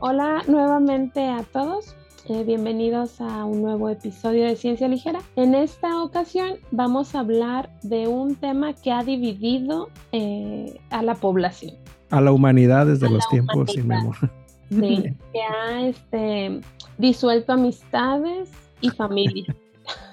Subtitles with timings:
[0.00, 1.96] Hola nuevamente a todos.
[2.28, 5.20] Eh, bienvenidos a un nuevo episodio de Ciencia Ligera.
[5.34, 11.16] En esta ocasión vamos a hablar de un tema que ha dividido eh, a la
[11.16, 11.74] población.
[12.10, 14.32] A la humanidad desde los tiempos sin memoria.
[14.70, 16.60] Sí, que ha este,
[16.98, 18.50] disuelto amistades
[18.80, 19.46] y familia.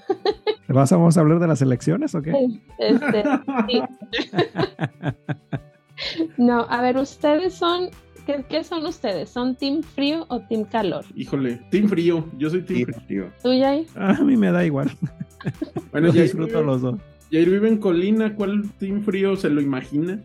[0.68, 2.34] ¿Vas a, ¿Vamos a hablar de las elecciones o qué?
[2.80, 3.24] Este,
[3.68, 3.82] sí.
[6.38, 7.90] no, a ver, ustedes son
[8.26, 9.30] ¿Qué, son ustedes?
[9.30, 11.05] ¿Son team frío o team calor?
[11.16, 12.27] Híjole, team frío.
[12.38, 13.32] Yo soy team, frío.
[13.44, 13.86] ¿Tú, Jair?
[13.96, 14.91] Ah, a mí me da igual.
[15.91, 16.99] bueno, Yo disfruto los dos.
[17.32, 18.34] Jair vive en Colina.
[18.34, 20.20] ¿Cuál team frío se lo imagina?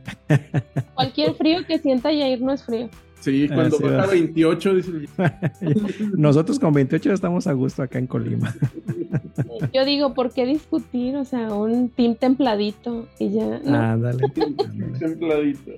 [0.95, 2.89] Cualquier frío que sienta Jair no es frío.
[3.21, 4.93] Sí, cuando baja 28, dice.
[6.17, 8.55] Nosotros con 28 estamos a gusto acá en Colima.
[9.73, 11.17] Yo digo, ¿por qué discutir?
[11.17, 13.61] O sea, un team templadito y ya.
[13.67, 14.29] Ah, dale.
[14.99, 15.73] templadito.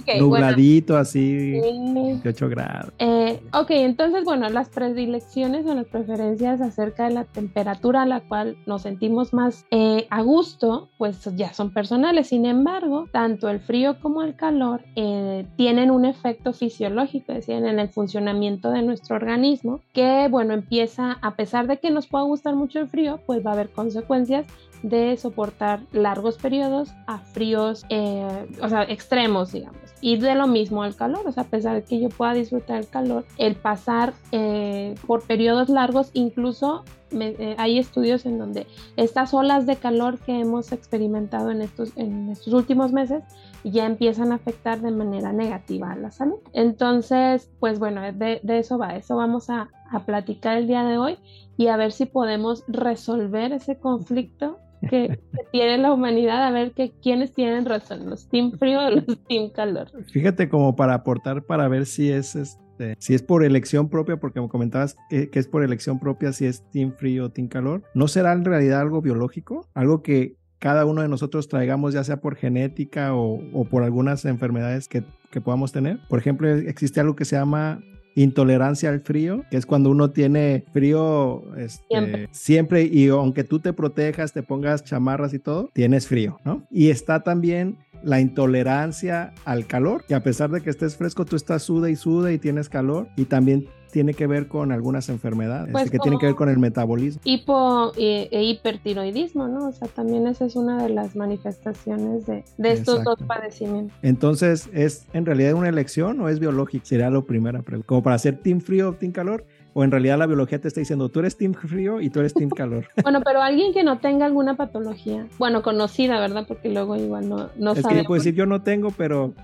[0.00, 2.92] Okay, Nubladito, así, 28 grados.
[2.98, 8.20] Eh, ok, entonces, bueno, las predilecciones o las preferencias acerca de la temperatura a la
[8.20, 12.28] cual nos sentimos más eh, a gusto, pues ya son personales.
[12.28, 17.78] Sin embargo, tanto el frío como el calor eh, tienen un efecto fisiológico, decían, en
[17.78, 22.54] el funcionamiento de nuestro organismo, que bueno, empieza, a pesar de que nos pueda gustar
[22.54, 24.46] mucho el frío, pues va a haber consecuencias
[24.82, 29.78] de soportar largos periodos a fríos, eh, o sea, extremos, digamos.
[30.00, 32.78] Y de lo mismo al calor, o sea, a pesar de que yo pueda disfrutar
[32.78, 39.32] el calor, el pasar eh, por periodos largos, incluso eh, hay estudios en donde estas
[39.32, 43.22] olas de calor que hemos experimentado en estos, en estos últimos meses
[43.64, 46.38] ya empiezan a afectar de manera negativa a la salud.
[46.52, 51.18] Entonces, pues bueno, de, eso va, eso vamos a, a platicar el día de hoy
[51.56, 54.58] y a ver si podemos resolver ese conflicto
[54.88, 55.18] que,
[55.52, 59.50] tiene la humanidad, a ver que quiénes tienen razón, los team frío o los team
[59.50, 59.90] calor.
[60.12, 64.40] Fíjate como para aportar para ver si es este, si es por elección propia, porque
[64.40, 68.08] me comentabas que, es por elección propia, si es team frío o team calor, ¿no
[68.08, 69.66] será en realidad algo biológico?
[69.74, 74.24] Algo que cada uno de nosotros traigamos, ya sea por genética o, o por algunas
[74.24, 76.00] enfermedades que, que podamos tener.
[76.08, 77.80] Por ejemplo, existe algo que se llama
[78.14, 82.84] intolerancia al frío, que es cuando uno tiene frío este, siempre.
[82.84, 86.66] y aunque tú te protejas, te pongas chamarras y todo, tienes frío, ¿no?
[86.70, 91.36] Y está también la intolerancia al calor, que a pesar de que estés fresco, tú
[91.36, 95.72] estás suda y suda y tienes calor y también tiene que ver con algunas enfermedades
[95.72, 97.20] pues que tienen que ver con el metabolismo.
[97.24, 99.68] Hipo e, e, hipertiroidismo, ¿no?
[99.68, 103.96] O sea, también esa es una de las manifestaciones de, de estos dos padecimientos.
[104.02, 106.84] Entonces, ¿es en realidad una elección o es biológico?
[106.84, 107.86] Sería la primera pregunta.
[107.86, 109.44] Como para hacer team frío o team calor,
[109.78, 112.34] o en realidad la biología te está diciendo, tú eres team frío y tú eres
[112.34, 112.88] team calor.
[113.04, 116.46] Bueno, pero alguien que no tenga alguna patología, bueno, conocida, ¿verdad?
[116.48, 119.34] Porque luego igual no, no Es que yo puedo decir, yo no tengo, pero...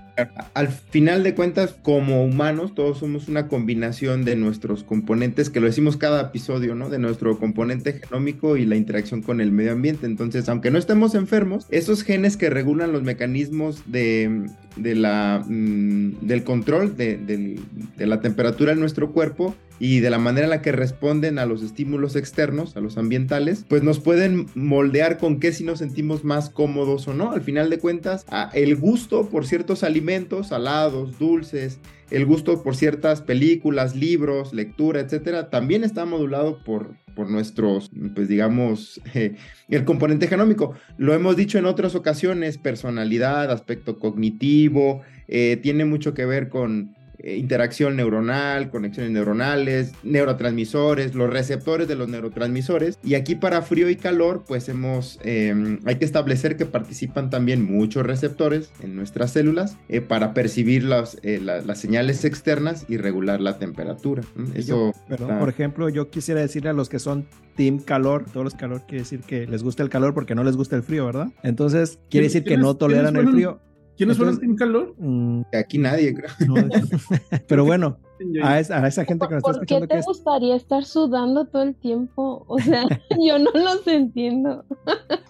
[0.53, 5.67] Al final de cuentas, como humanos, todos somos una combinación de nuestros componentes, que lo
[5.67, 6.89] decimos cada episodio, ¿no?
[6.89, 10.05] De nuestro componente genómico y la interacción con el medio ambiente.
[10.05, 16.25] Entonces, aunque no estemos enfermos, esos genes que regulan los mecanismos de, de la, mm,
[16.25, 20.61] del control de, de la temperatura en nuestro cuerpo, y de la manera en la
[20.61, 25.51] que responden a los estímulos externos, a los ambientales, pues nos pueden moldear con qué
[25.51, 27.31] si nos sentimos más cómodos o no.
[27.31, 31.79] Al final de cuentas, el gusto por ciertos alimentos, salados, dulces,
[32.11, 38.27] el gusto por ciertas películas, libros, lectura, etcétera, también está modulado por, por nuestros, pues
[38.27, 39.01] digamos,
[39.69, 40.73] el componente genómico.
[40.97, 46.95] Lo hemos dicho en otras ocasiones, personalidad, aspecto cognitivo, eh, tiene mucho que ver con
[47.19, 52.97] eh, interacción neuronal, conexiones neuronales, neurotransmisores, los receptores de los neurotransmisores.
[53.03, 57.63] Y aquí para frío y calor, pues hemos, em, hay que establecer que participan también
[57.63, 63.41] muchos receptores en nuestras células eh, para percibir las, eh, las señales externas y regular
[63.41, 64.23] la temperatura.
[64.53, 67.25] Eso, perdón, por ejemplo, yo quisiera decirle a los que son
[67.55, 70.55] team calor, todos los calor quiere decir que les gusta el calor porque no les
[70.55, 71.29] gusta el frío, ¿verdad?
[71.43, 73.59] Entonces quiere decir que no toleran el frío.
[73.97, 74.93] ¿Quiénes fueron Team Calor?
[74.97, 76.29] Mm, aquí nadie, creo.
[77.47, 77.97] pero bueno,
[78.43, 79.59] a esa, gente que nos está escuchando.
[79.59, 82.43] ¿Por qué te gustaría estar sudando todo el tiempo?
[82.47, 82.83] O sea,
[83.25, 84.65] yo no los entiendo.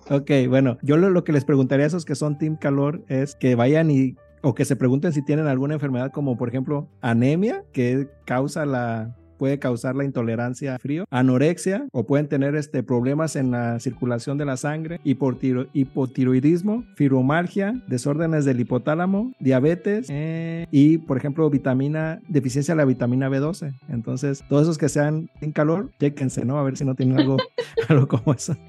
[0.09, 3.35] ok, bueno, yo lo, lo, que les preguntaría a esos que son Team Calor es
[3.35, 7.63] que vayan y o que se pregunten si tienen alguna enfermedad como por ejemplo anemia
[7.71, 13.35] que causa la puede causar la intolerancia al frío, anorexia o pueden tener este, problemas
[13.35, 21.17] en la circulación de la sangre, hipotiroidismo, fibromalgia, desórdenes del hipotálamo, diabetes eh, y, por
[21.17, 23.73] ejemplo, vitamina, deficiencia de la vitamina B12.
[23.89, 26.57] Entonces, todos esos que sean en calor, chéquense, ¿no?
[26.57, 27.37] A ver si no tienen algo,
[27.89, 28.55] algo como eso.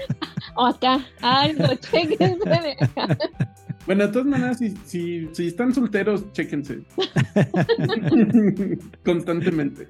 [0.59, 2.77] O acá, algo, chéquense.
[3.87, 6.81] Bueno, de todas maneras, si, si, si están solteros, chéquense.
[9.05, 9.87] Constantemente.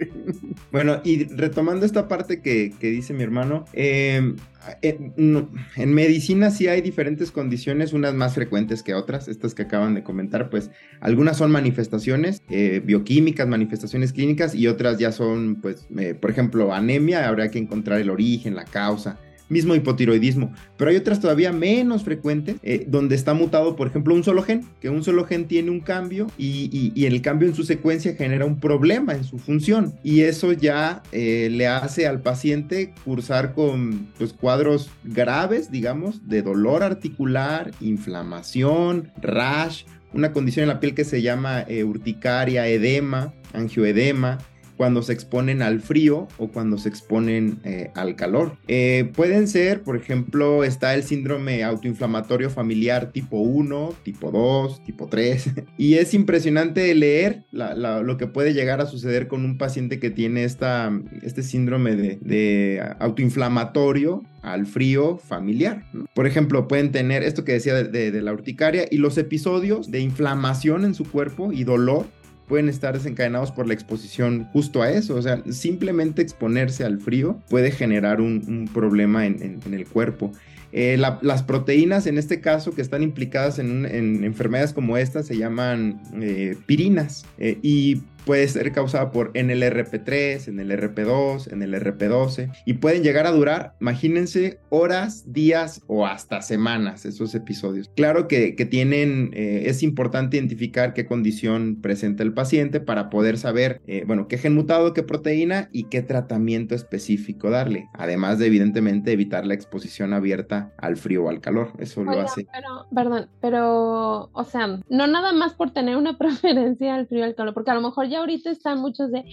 [0.70, 4.34] Bueno, y retomando esta parte que, que dice mi hermano, eh,
[4.82, 9.62] en, no, en, medicina sí hay diferentes condiciones, unas más frecuentes que otras, estas que
[9.62, 10.70] acaban de comentar, pues
[11.00, 16.74] algunas son manifestaciones eh, bioquímicas, manifestaciones clínicas y otras ya son, pues, eh, por ejemplo,
[16.74, 22.04] anemia, habrá que encontrar el origen, la causa mismo hipotiroidismo, pero hay otras todavía menos
[22.04, 25.70] frecuentes eh, donde está mutado, por ejemplo, un solo gen, que un solo gen tiene
[25.70, 29.94] un cambio y, y, el cambio en su secuencia genera un problema en su función.
[30.02, 36.42] Y eso ya eh, le hace al paciente cursar con pues, cuadros graves, digamos, de
[36.42, 43.32] dolor articular, inflamación, rash, una condición en la piel que se llama eh, urticaria, edema,
[43.52, 44.38] angioedema,
[44.76, 48.56] cuando se exponen al frío o cuando se exponen eh, al calor.
[48.68, 55.08] Eh, pueden ser, por ejemplo, está el síndrome autoinflamatorio familiar tipo 1, tipo 2, tipo
[55.08, 55.50] 3.
[55.78, 60.44] y es impresionante leer lo que puede llegar a suceder con un paciente que tiene
[60.44, 60.92] esta,
[61.22, 65.84] este síndrome de, autoinflamatorio al frío familiar.
[66.14, 69.90] Por ejemplo, pueden tener esto que decía de, de, de la urticaria y los episodios
[69.90, 72.06] de inflamación en su cuerpo y dolor
[72.46, 75.16] pueden estar desencadenados por la exposición justo a eso.
[75.16, 80.32] O sea, simplemente exponerse al frío puede generar un, problema en, el cuerpo.
[80.72, 85.22] Eh, la, las proteínas, en este caso, que están implicadas en, en enfermedades como esta,
[85.22, 87.24] se llaman eh, pirinas.
[87.38, 92.52] Eh, y puede ser causada por en el RP3, en el RP2, en el RP12
[92.66, 97.88] y pueden llegar a durar, imagínense, horas, días o hasta semanas esos episodios.
[97.94, 103.38] Claro que, que tienen, eh, es importante identificar qué condición presenta el paciente para poder
[103.38, 108.46] saber, eh, bueno, qué gen mutado, qué proteína y qué tratamiento específico darle, además de
[108.46, 112.48] evidentemente evitar la exposición abierta al frío o al calor, eso Oiga, lo hace.
[112.52, 117.26] Pero, perdón, pero, o sea, no nada más por tener una preferencia al frío o
[117.26, 119.24] al calor, porque a lo mejor ya ahorita están muchos de,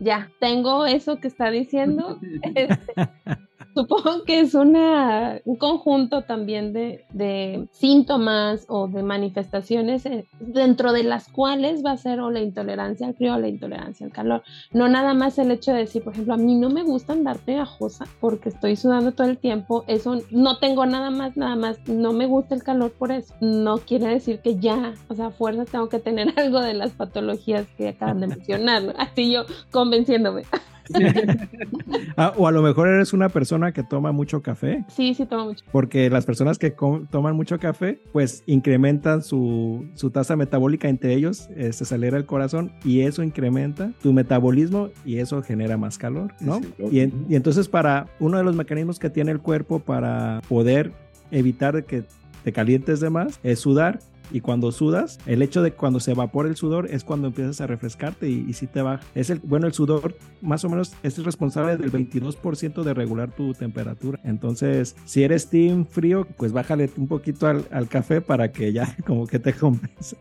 [0.00, 2.18] ya, tengo eso que está diciendo.
[2.54, 2.94] Este,
[3.78, 10.92] supongo que es una, un conjunto también de, de, síntomas o de manifestaciones eh, dentro
[10.92, 14.12] de las cuales va a ser o la intolerancia al frío o la intolerancia al
[14.12, 14.42] calor.
[14.72, 17.38] No nada más el hecho de decir, por ejemplo, a mí no me gusta andar
[17.38, 19.84] pegajosa porque estoy sudando todo el tiempo.
[19.86, 21.78] Eso no tengo nada más, nada más.
[21.86, 23.32] No me gusta el calor por eso.
[23.40, 27.68] No quiere decir que ya, o sea, fuerzas tengo que tener algo de las patologías
[27.76, 28.96] que acaban de mencionar.
[28.98, 30.42] Así yo convenciéndome.
[32.16, 34.84] Ah, o a lo mejor eres una persona que toma mucho café.
[34.88, 35.64] Sí, sí, tomo mucho.
[35.72, 36.74] Porque las personas que
[37.10, 42.26] toman mucho café, pues incrementan su, su tasa metabólica entre ellos, eh, se acelera el
[42.26, 46.60] corazón y eso incrementa tu metabolismo y eso genera más calor, ¿no?
[46.60, 49.78] Sí, sí, y, en, y entonces para uno de los mecanismos que tiene el cuerpo
[49.80, 50.92] para poder
[51.30, 52.04] evitar que
[52.44, 56.48] te calientes de más es sudar y cuando sudas, el hecho de cuando se evapora
[56.48, 59.00] el sudor es cuando empiezas a refrescarte y, y si te va.
[59.14, 63.30] Es el, bueno, el sudor más o menos es el responsable del 22% de regular
[63.30, 64.20] tu temperatura.
[64.24, 68.96] Entonces, si eres team frío, pues bájale un poquito al, al café para que ya
[69.06, 70.16] como que te compense.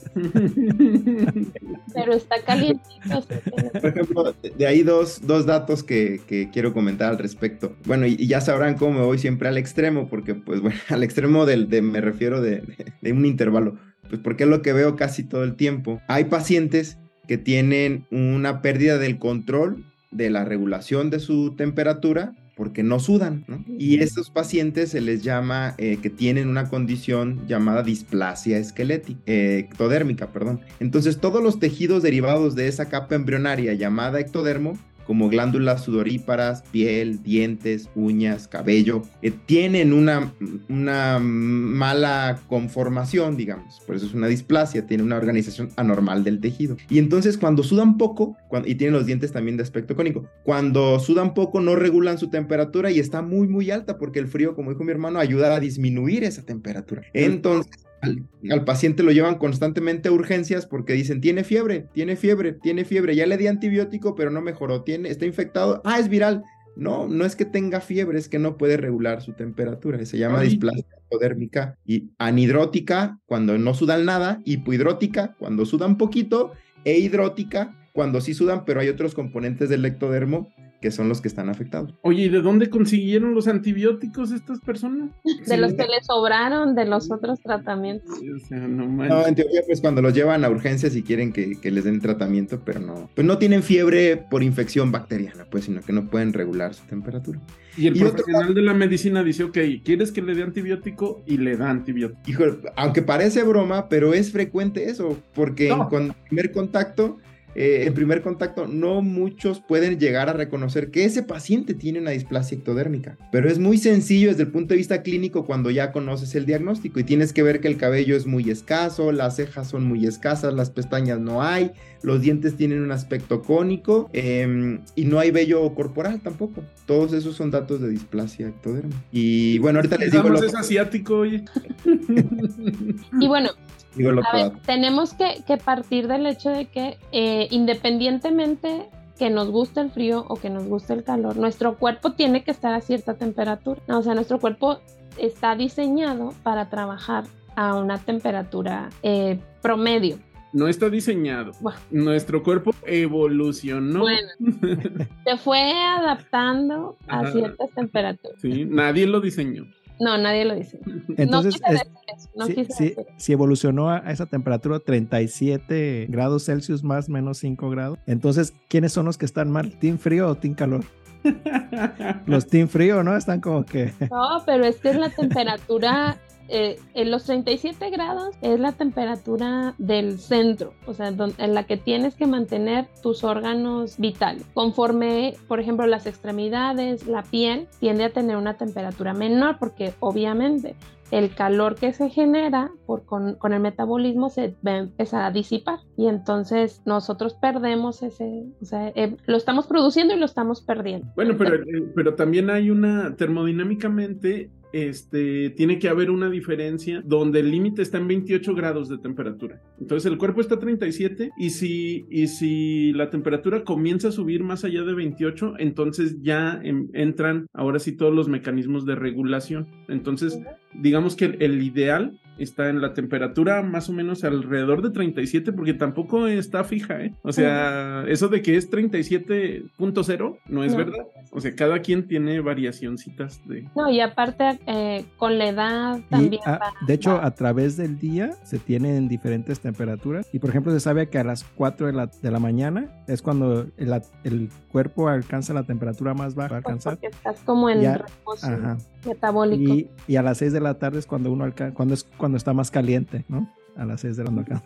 [1.93, 3.23] Pero está calientito.
[3.81, 7.75] Por ejemplo, de ahí dos, dos datos que, que, quiero comentar al respecto.
[7.85, 11.03] Bueno, y, y, ya sabrán cómo me voy siempre al extremo, porque pues bueno, al
[11.03, 13.77] extremo del, de, me refiero de, de, de un intervalo
[14.09, 16.01] pues porque es lo que veo casi todo el tiempo.
[16.07, 22.81] Hay pacientes que tienen una pérdida del control de la regulación de su temperatura porque
[22.81, 23.63] no sudan, ¿no?
[23.67, 29.59] Y estos pacientes se les llama eh, que tienen una condición llamada displasia esquelética, eh,
[29.59, 30.61] ectodérmica, perdón.
[30.79, 34.75] Entonces todos los tejidos derivados de esa capa embrionaria llamada ectodermo
[35.07, 40.33] como glándulas sudoríparas, piel, dientes, uñas, cabello, eh, tienen una,
[40.67, 43.79] una, mala conformación, digamos.
[43.87, 46.75] Por eso es una displasia, tiene una organización anormal del tejido.
[46.89, 50.99] Y entonces cuando sudan poco, cuando, y tienen los dientes también de aspecto cónico, cuando
[50.99, 54.71] sudan poco no regulan su temperatura y está muy, muy alta porque el frío, como
[54.71, 57.03] dijo mi hermano, ayuda a disminuir esa temperatura.
[57.13, 62.53] Entonces, al, al, paciente lo llevan constantemente a urgencias porque dicen, tiene fiebre, tiene fiebre,
[62.53, 66.43] tiene fiebre, ya le di antibiótico, pero no mejoró, tiene, está infectado, ah, es viral.
[66.75, 70.05] No, no es que tenga fiebre, es que no puede regular su temperatura.
[70.05, 70.49] Se llama Ay.
[70.49, 76.51] displasia hipodérmica y anhidrótica cuando no sudan nada, hipohidrótica cuando sudan poquito
[76.85, 80.53] e hidrótica cuando sí sudan, pero hay otros componentes del ectodermo
[80.87, 81.93] que son los que están afectados.
[82.01, 85.09] Oye, ¿y de dónde consiguieron los antibióticos estas personas?
[85.25, 85.57] De Sí.
[85.57, 88.09] los que les sobraron de los otros tratamientos.
[88.09, 88.87] O sea, no.
[88.87, 91.99] No, en teoría, pues cuando los llevan a urgencias y quieren que, que les den
[91.99, 93.09] tratamiento, pero no.
[93.15, 97.41] Pues no tienen fiebre por infección bacteriana, pues, sino que no pueden regular su temperatura.
[97.75, 101.21] Y el Y otro- profesional de la medicina dice, ok, ¿quieres que le dé antibiótico?
[101.27, 102.21] Y le da antibiótico.
[102.27, 102.43] Hijo,
[102.77, 105.89] aunque parece broma, pero es frecuente eso, porque en No.
[105.89, 107.17] con- primer contacto,
[107.57, 112.11] eh, en primer contacto, no muchos pueden llegar a reconocer que ese paciente tiene una
[112.11, 113.17] displasia ectodérmica.
[113.31, 116.99] Pero es muy sencillo desde el punto de vista clínico cuando ya conoces el diagnóstico
[116.99, 120.53] y tienes que ver que el cabello es muy escaso, las cejas son muy escasas,
[120.53, 121.71] las pestañas no hay,
[122.03, 126.63] los dientes tienen un aspecto cónico eh, y no hay vello corporal tampoco.
[126.85, 129.03] Todos esos son datos de displasia ectodérmica.
[129.11, 131.43] Y bueno, ahorita les digo lo, es asiático, oye.
[133.19, 133.49] Y bueno,
[133.97, 139.49] digo otro ver, tenemos que, que partir del hecho de que eh, independientemente que nos
[139.49, 142.81] guste el frío o que nos guste el calor, nuestro cuerpo tiene que estar a
[142.81, 143.81] cierta temperatura.
[143.87, 144.79] No, o sea, nuestro cuerpo
[145.17, 147.25] está diseñado para trabajar
[147.55, 150.19] a una temperatura eh, promedio.
[150.53, 151.51] No está diseñado.
[151.59, 151.79] Bueno.
[151.91, 154.01] Nuestro cuerpo evolucionó.
[154.01, 154.29] Bueno,
[155.25, 158.39] se fue adaptando a ciertas temperaturas.
[158.41, 159.65] Sí, nadie lo diseñó.
[159.99, 160.79] No, nadie lo dice.
[161.17, 162.29] Entonces, no quise es- decir eso.
[162.35, 163.09] No si, quise si- decir eso.
[163.17, 168.93] si evolucionó a a esa temperatura 37 grados Celsius más menos 5 grados, entonces, ¿quiénes
[168.93, 169.71] son los que están mal?
[169.79, 170.83] ¿Team frío o team calor?
[172.25, 173.15] Los team frío, ¿no?
[173.17, 173.91] Están como que...
[174.09, 176.17] No, pero es que es la temperatura,
[176.49, 181.77] eh, en los 37 grados es la temperatura del centro, o sea, en la que
[181.77, 184.45] tienes que mantener tus órganos vitales.
[184.53, 190.75] Conforme, por ejemplo, las extremidades, la piel, tiende a tener una temperatura menor porque obviamente
[191.11, 196.81] el calor que se genera por, con, el metabolismo se va a disipar y entonces
[196.85, 201.07] nosotros perdemos ese, o sea, eh, lo estamos produciendo y lo estamos perdiendo.
[201.15, 204.49] Bueno, pero, eh, pero también hay una, termodinámicamente,
[204.85, 209.61] este, tiene que haber una diferencia donde el límite está en 28 grados de temperatura.
[209.79, 214.43] Entonces el cuerpo está a 37 y si, y si la temperatura comienza a subir
[214.43, 219.67] más allá de 28, entonces ya entran ahora sí todos los mecanismos de regulación.
[219.87, 220.39] Entonces,
[220.77, 225.73] digamos que el, ideal está en la temperatura más o menos alrededor de 37 porque
[225.73, 227.13] tampoco está fija, ¿eh?
[227.23, 230.77] O sea, eso de que es 37.0 no es No.
[230.77, 231.07] verdad.
[231.31, 233.67] O sea, cada quien tiene variacioncitas de...
[233.75, 237.75] No, y aparte eh, con la edad también ah, va- de hecho, va- a través
[237.75, 240.27] del día se tienen diferentes temperaturas.
[240.31, 243.21] Y por ejemplo, se sabe que a las 4 de la, de la mañana es
[243.21, 246.57] cuando el, el cuerpo alcanza la temperatura más baja.
[246.57, 246.93] Alcanzar.
[246.95, 248.77] porque estás como en Ya, reposo Ajá.
[249.05, 249.73] metabólico.
[249.73, 252.37] Y, y a las 6 de la tarde es cuando uno alcanza, cuando es cuando
[252.37, 253.51] está más caliente, ¿no?
[253.75, 254.61] A las 6 de la más.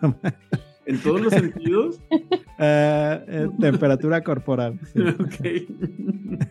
[0.85, 1.99] En todos los sentidos.
[2.63, 4.79] Eh, eh, temperatura corporal.
[4.93, 4.99] sí.
[5.19, 6.41] ok.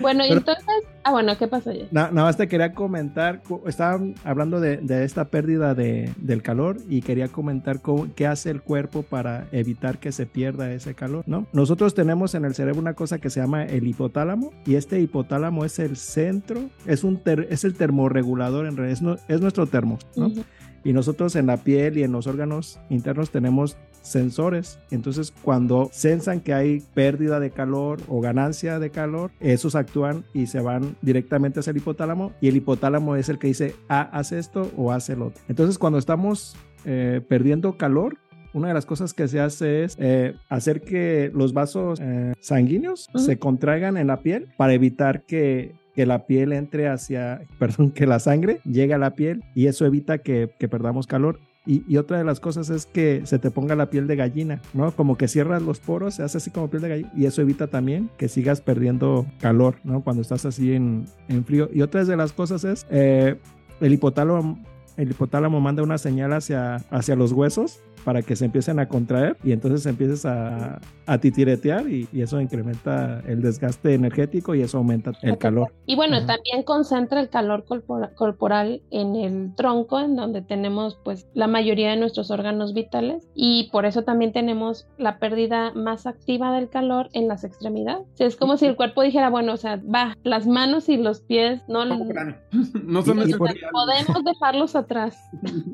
[0.00, 0.64] Bueno, y Pero- entonces,
[1.04, 1.84] ah, bueno, ¿qué pasó ya?
[1.90, 6.42] Na- nada más te quería comentar, co- estaban hablando de, de esta pérdida de, del
[6.42, 10.94] calor y quería comentar cómo- qué hace el cuerpo para evitar que se pierda ese
[10.94, 11.46] calor, ¿no?
[11.52, 15.64] Nosotros tenemos en el cerebro una cosa que se llama el hipotálamo y este hipotálamo
[15.64, 19.66] es el centro, es, un ter- es el termorregulador en realidad, es, no- es nuestro
[19.66, 20.26] termo, ¿no?
[20.26, 20.44] Ujú.
[20.84, 23.76] Y nosotros en la piel y en los órganos internos tenemos
[24.06, 24.78] sensores.
[24.90, 30.46] Entonces, cuando sensan que hay pérdida de calor o ganancia de calor, esos actúan y
[30.46, 32.32] se van directamente hacia el hipotálamo.
[32.40, 35.42] Y el hipotálamo es el que dice, ah, haz esto o haz el otro.
[35.48, 38.16] Entonces, cuando estamos eh, perdiendo calor,
[38.56, 43.10] una de las cosas que se hace es eh, hacer que los vasos eh, sanguíneos
[43.14, 48.06] se contraigan en la piel para evitar que, que la piel entre hacia, perdón, que
[48.06, 51.38] la sangre llegue a la piel y eso evita que, que perdamos calor.
[51.66, 54.92] Y, otra de las cosas es que se te ponga la piel de gallina, ¿no?
[54.92, 57.66] Como que cierras los poros, se hace así como piel de gallina y eso evita
[57.66, 60.02] también que sigas perdiendo calor, ¿no?
[60.02, 61.68] Cuando estás así en, en frío.
[61.72, 63.36] Y otra de las cosas es eh,
[63.80, 64.64] el hipotálamo.
[64.96, 69.36] El hipotálamo manda una señal hacia, hacia los huesos para que se empiecen a contraer
[69.42, 74.78] y entonces empieces a, a titiretear y, y eso incrementa el desgaste energético y eso
[74.78, 75.72] aumenta el calor.
[75.86, 76.26] Y bueno, Ujú.
[76.28, 81.90] también concentra el calor corpora- corporal en el tronco, en donde tenemos pues la mayoría
[81.90, 87.08] de nuestros órganos vitales y por eso también tenemos la pérdida más activa del calor
[87.12, 88.06] en las extremidades.
[88.14, 90.96] O sea, es como si el cuerpo dijera, bueno, o sea, va, las manos y
[90.96, 91.84] los pies no,
[92.84, 93.72] No, son Y- y por- esenciales.
[93.72, 95.18] podemos dejarlos atrás,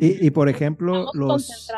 [0.01, 1.69] Y, y, por ejemplo, los.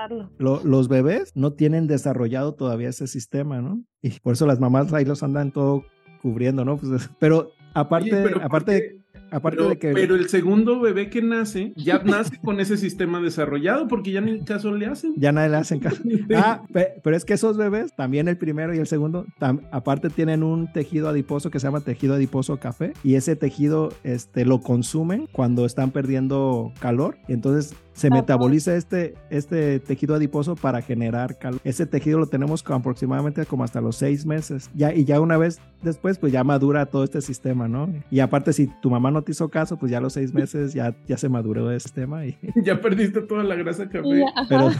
[0.44, 3.82] Lo- los bebés no tienen desarrollado todavía ese sistema, ¿no?
[4.02, 5.82] Y por eso las mamás ahí los andan todo
[6.22, 6.76] cubriendo, ¿no?
[6.76, 9.04] Pues, es- pero aparte, Oye, pero ¿por aparte, qué?
[9.30, 9.92] aparte pero, de que...
[9.92, 14.38] pero el segundo bebé que nace ya nace con ese sistema desarrollado porque ya ni
[14.44, 15.14] caso le hacen.
[15.16, 16.02] Ya nadie le hacen caso.
[16.36, 19.26] Ah, pe- pero es que esos bebés, también el primero y el segundo,
[19.72, 24.44] aparte tienen un tejido adiposo que se llama tejido adiposo café y ese tejido este,
[24.44, 28.16] lo consumen cuando están perdiendo calor y entonces se Ajá.
[28.16, 31.60] metaboliza este, este tejido adiposo para generar calor.
[31.64, 34.68] Ese tejido lo tenemos con aproximadamente como hasta los seis meses.
[34.74, 37.88] Ya, y ya una vez después, pues ya madura todo este sistema, ¿no?
[38.10, 40.74] Y aparte, si tu mamá no te hizo caso, pues ya a los seis meses
[40.74, 44.00] ya, ya se maduró el sistema y, ya perdiste toda la grasa ya,
[44.34, 44.46] ajá.
[44.48, 44.70] pero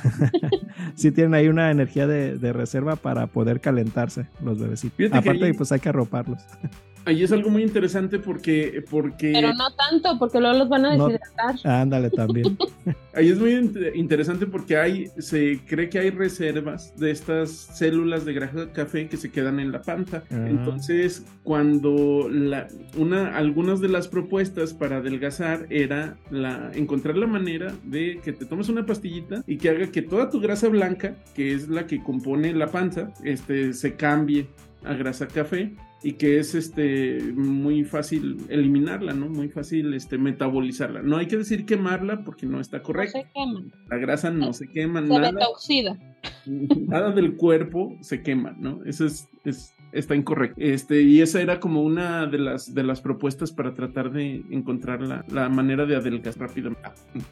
[0.95, 4.97] sí tienen ahí una energía de, de reserva para poder calentarse los bebecitos.
[4.97, 6.43] Fíjate que Aparte, ahí- pues hay que arroparlos.
[7.07, 10.97] Ahí es algo muy interesante porque, porque Pero no tanto, porque luego los van a
[10.97, 11.09] No.
[11.09, 11.57] deshidratar.
[11.65, 12.57] Ándale también.
[13.15, 18.25] ahí es muy int- interesante porque hay, se cree que hay reservas de estas células
[18.25, 20.25] de grasa café que se quedan en la panta.
[20.31, 20.47] Ah.
[20.49, 27.73] Entonces, cuando la, una, algunas de las propuestas para adelgazar era la, encontrar la manera
[27.85, 31.53] de que te tomes una pastillita y que haga que toda tu grasa blanca, que
[31.53, 34.47] es la que compone la panza, este, se cambie
[34.85, 35.73] a grasa café
[36.05, 39.29] y que es este muy fácil eliminarla, ¿no?
[39.29, 41.03] Muy fácil este metabolizarla.
[41.03, 43.19] No hay que decir quemarla porque no está No correcto.
[43.19, 43.73] se queman.
[43.91, 45.99] La grasa no se quema, Se nada, beta-oxida.
[46.89, 48.85] nada del cuerpo se quema, ¿no?
[48.85, 50.57] Eso es, es- está incorrecto.
[50.61, 55.01] Este, y esa era como una de las, de las propuestas para tratar de encontrar
[55.03, 56.81] la, la manera de adelgazar rápidamente.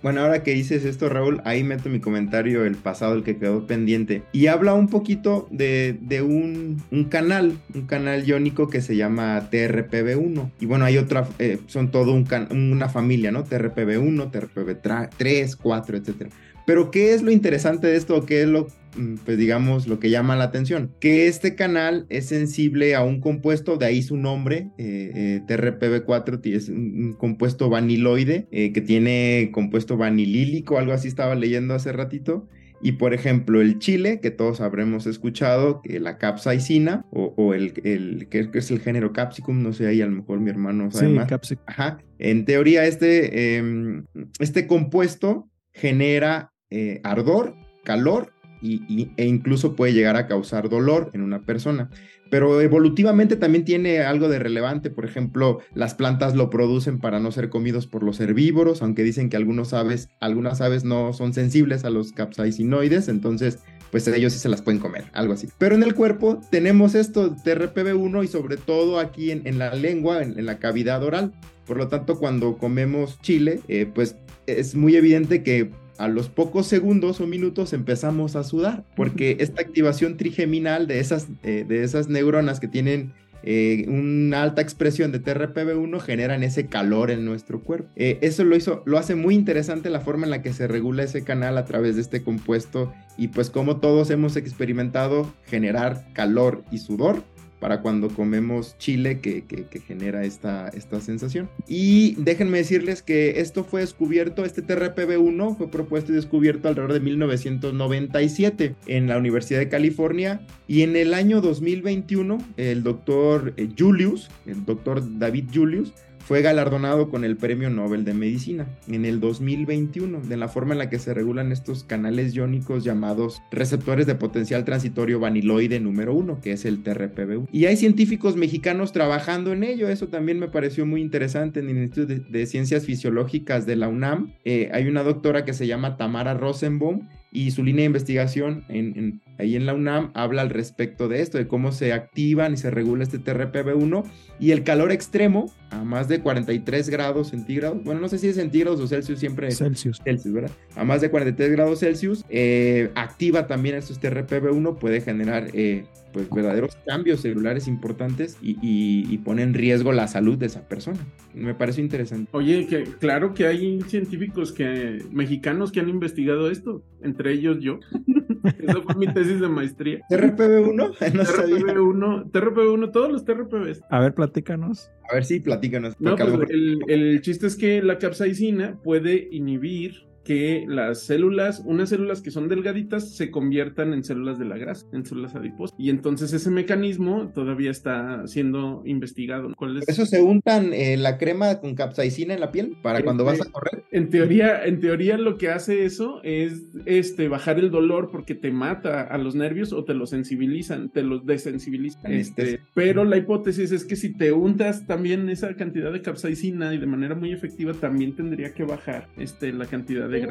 [0.02, 3.66] Bueno, ahora que dices esto, Raúl, ahí meto mi comentario, el pasado, el que quedó
[3.66, 4.22] pendiente.
[4.32, 9.48] Y habla un poquito de, de un, un canal, un canal iónico que se llama
[9.50, 10.50] TRPV1.
[10.60, 13.44] Y bueno, hay otra, eh, son todo un can- una familia, ¿no?
[13.44, 16.30] TRPV1, TRPV3, 4, etcétera.
[16.66, 18.24] Pero ¿qué es lo interesante de esto?
[18.24, 20.92] ¿Qué es lo, mm, pues digamos, lo que llama la atención?
[21.00, 26.40] Que este canal es sensible a un compuesto, de ahí su nombre, eh, eh, TRPV4
[26.40, 31.92] ti- es un, compuesto vaniloide eh, que tiene compuesto vanilílico, algo así estaba leyendo hace
[31.92, 32.48] ratito.
[32.84, 37.74] Y por ejemplo, el chile, que todos habremos escuchado, que la capsaicina, o, o el,
[37.84, 41.06] el que es el género capsicum, no sé, ahí a lo mejor mi hermano sabe
[41.06, 41.28] Sí, más.
[41.28, 41.98] capsi- Ajá.
[42.18, 44.04] En teoría, este, em,
[44.40, 51.20] este compuesto genera eh, ardor, calor y, e incluso puede llegar a causar dolor en
[51.20, 51.90] una persona.
[52.30, 54.88] Pero evolutivamente también tiene algo de relevante.
[54.88, 59.28] Por ejemplo, las plantas lo producen para no ser comidos por los herbívoros, aunque dicen
[59.28, 63.58] que algunos aves, algunas aves no son sensibles a los capsaicinoides, entonces
[63.90, 65.48] pues ellos sí se las pueden comer, algo así.
[65.58, 70.22] Pero en el cuerpo tenemos esto, TRPV1 y sobre todo aquí en, en la lengua,
[70.22, 71.34] en, en la cavidad oral.
[71.66, 76.66] Por lo tanto, cuando comemos chile, eh, pues es muy evidente que a los pocos
[76.66, 82.08] segundos o minutos empezamos a sudar, porque esta activación trigeminal de esas, eh, de esas
[82.08, 83.12] neuronas que tienen
[83.44, 87.88] eh, una alta expresión de TRPV1 generan ese calor en nuestro cuerpo.
[87.96, 91.02] Eh, eso lo hizo, lo hace muy interesante la forma en la que se regula
[91.02, 96.62] ese canal a través de este compuesto y pues como todos hemos experimentado generar calor
[96.70, 97.24] y sudor
[97.62, 101.48] para cuando comemos chile que, que- que genera esta, esta sensación.
[101.68, 107.00] Y déjenme decirles que esto fue descubierto, este TRPV1 fue propuesto y descubierto alrededor de
[107.00, 114.28] 1997 en la Universidad de California y en el año 2021 el doctor eh, Julius,
[114.46, 115.92] el doctor David Julius,
[116.24, 120.78] fue galardonado con el Premio Nobel de Medicina en el 2021, de la forma en
[120.78, 126.40] la que se regulan estos canales iónicos llamados receptores de potencial transitorio vaniloide número uno,
[126.40, 127.48] que es el TRPV1.
[127.52, 131.78] Y hay científicos mexicanos trabajando en ello, eso también me pareció muy interesante en el
[131.78, 134.32] Instituto de, de Ciencias Fisiológicas de la UNAM.
[134.44, 138.96] Eh, hay una doctora que se llama Tamara Rosenbaum y su línea de investigación en,
[138.98, 142.56] en- ahí en la UNAM habla al respecto de esto, de cómo se activan y
[142.58, 144.04] se regula este TRPV1
[144.38, 148.36] y el calor extremo a más de 43 grados centígrados, bueno, no sé si es
[148.36, 150.00] centígrados o Celsius, siempre Celsius.
[150.04, 150.50] Celsius, ¿verdad?
[150.76, 156.28] A más de 43 grados Celsius, eh, activa también estos TRPV1, puede generar eh, pues
[156.30, 160.98] verdaderos cambios celulares importantes y, y, y pone en riesgo la salud de esa persona.
[161.34, 162.28] Me pareció interesante.
[162.32, 167.80] Oye, que claro que hay científicos que mexicanos que han investigado esto, entre ellos yo.
[168.58, 170.00] Esa fue mi tesis de maestría.
[170.10, 170.74] TRPV1,
[171.14, 171.56] no sabía.
[171.58, 173.82] TRPV1, TRPV1, todos los TRPVs.
[173.88, 174.90] A ver, platícanos.
[175.10, 175.94] A ver si platícanos.
[176.00, 181.88] No, pues el, el chiste es que la capsaicina puede inhibir que las células, unas
[181.88, 185.74] células que son delgaditas, se conviertan en células de la grasa, en células adiposas.
[185.78, 189.52] Y entonces ese mecanismo todavía está siendo investigado.
[189.56, 189.88] ¿Cuál es?
[189.88, 193.42] ¿Eso se untan eh, la crema con capsaicina en la piel para cuando vas a
[193.42, 193.84] Este, correr?
[193.90, 198.50] En teoría, en teoría lo que hace eso es este bajar el dolor porque te
[198.50, 202.12] mata a los nervios o te los sensibilizan, te los desensibilizan.
[202.12, 202.66] Este, Anestesia.
[202.74, 206.86] pero la hipótesis es que si te untas también esa cantidad de capsaicina y de
[206.86, 210.28] manera muy efectiva, también tendría que bajar este, la cantidad de.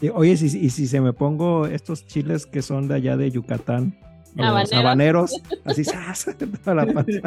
[0.00, 3.30] Y, oye, si, y si se me pongo estos chiles que son de allá de
[3.30, 3.98] Yucatán,
[4.36, 4.72] los Habaneros.
[4.72, 6.26] habaneros, así, ¡zas!
[6.64, 7.20] toda la panza.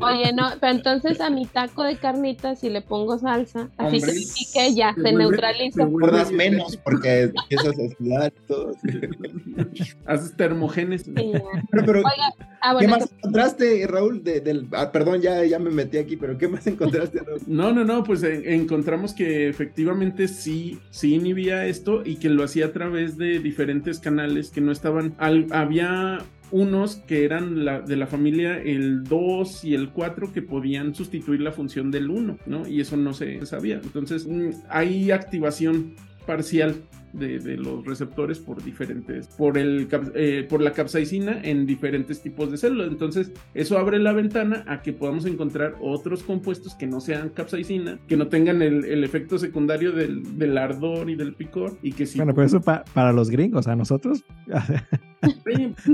[0.00, 4.12] Oye, no, pero entonces a mi taco de carnitas, si le pongo salsa, así Hombre,
[4.12, 5.84] que pique, ya se se vuelve- neutraliza.
[5.84, 8.76] se Gordas menos porque empiezas a sudar y todo.
[10.06, 11.04] Haces termogenes.
[11.14, 11.42] Pero,
[11.86, 14.22] pero, Oiga, ah, ¿qué más encontraste, Raúl?
[14.22, 17.40] De- del, ah, perdón, ya, ya me metí aquí, pero ¿qué más encontraste, Raúl?
[17.46, 22.66] No, no, no, pues encontramos que efectivamente sí, sí inhibía esto y que lo hacía
[22.66, 25.14] a través de diferentes canales que no estaban.
[25.18, 26.18] al- había
[26.54, 31.40] unos que eran la, de la familia el 2 y el 4 que podían sustituir
[31.40, 32.68] la función del 1, ¿no?
[32.68, 33.80] Y eso no se sabía.
[33.82, 36.76] Entonces, mm, hay activación parcial
[37.18, 42.50] de, de los receptores por diferentes, por, el, eh, por la capsaicina en diferentes tipos
[42.50, 42.88] de células.
[42.88, 47.98] Entonces, eso abre la ventana a que podamos encontrar otros compuestos que no sean capsaicina,
[48.08, 52.06] que no tengan el, el efecto secundario del, del ardor y del picor, y que
[52.06, 52.18] sí.
[52.18, 54.24] Bueno, pero eso pa- para los gringos, a nosotros.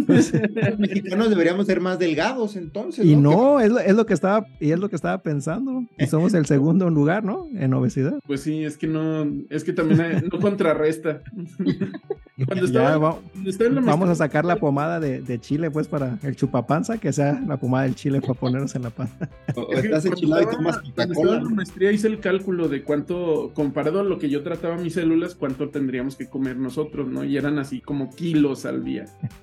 [0.09, 3.05] Los mexicanos deberíamos ser más delgados entonces.
[3.05, 3.31] y ¿no?
[3.31, 5.85] no, es lo, es lo que estaba, y es lo que estaba pensando.
[5.99, 7.47] Y somos el segundo lugar, ¿no?
[7.55, 8.19] En obesidad.
[8.27, 11.10] Pues sí, es que no, es que también hay- no contrarresta.
[12.47, 15.39] Cuando estaba, Ya va- cuando estaba en la vamos a sacar la pomada de, de
[15.39, 18.91] chile, pues, para el chupapanza, que sea la pomada del chile para ponernos en la
[18.91, 19.29] panza.
[19.57, 21.37] O, estás enchilado y tomas Coca-Cola.
[21.39, 24.95] en la maestría hice el cálculo de cuánto, comparado a lo que yo trataba mis
[24.95, 27.25] células, cuánto tendríamos que comer nosotros, ¿no?
[27.25, 29.05] Y eran así como kilos al día.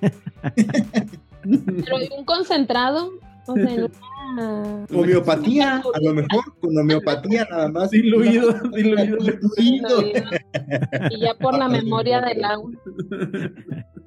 [1.42, 3.12] pero un concentrado,
[3.46, 3.88] o sea,
[4.92, 7.90] Homeopatía, a lo mejor con homeopatía nada más.
[7.90, 9.16] Diluido, diluido.
[9.56, 10.22] Diluido.
[11.10, 12.70] y ya por la memoria del agua.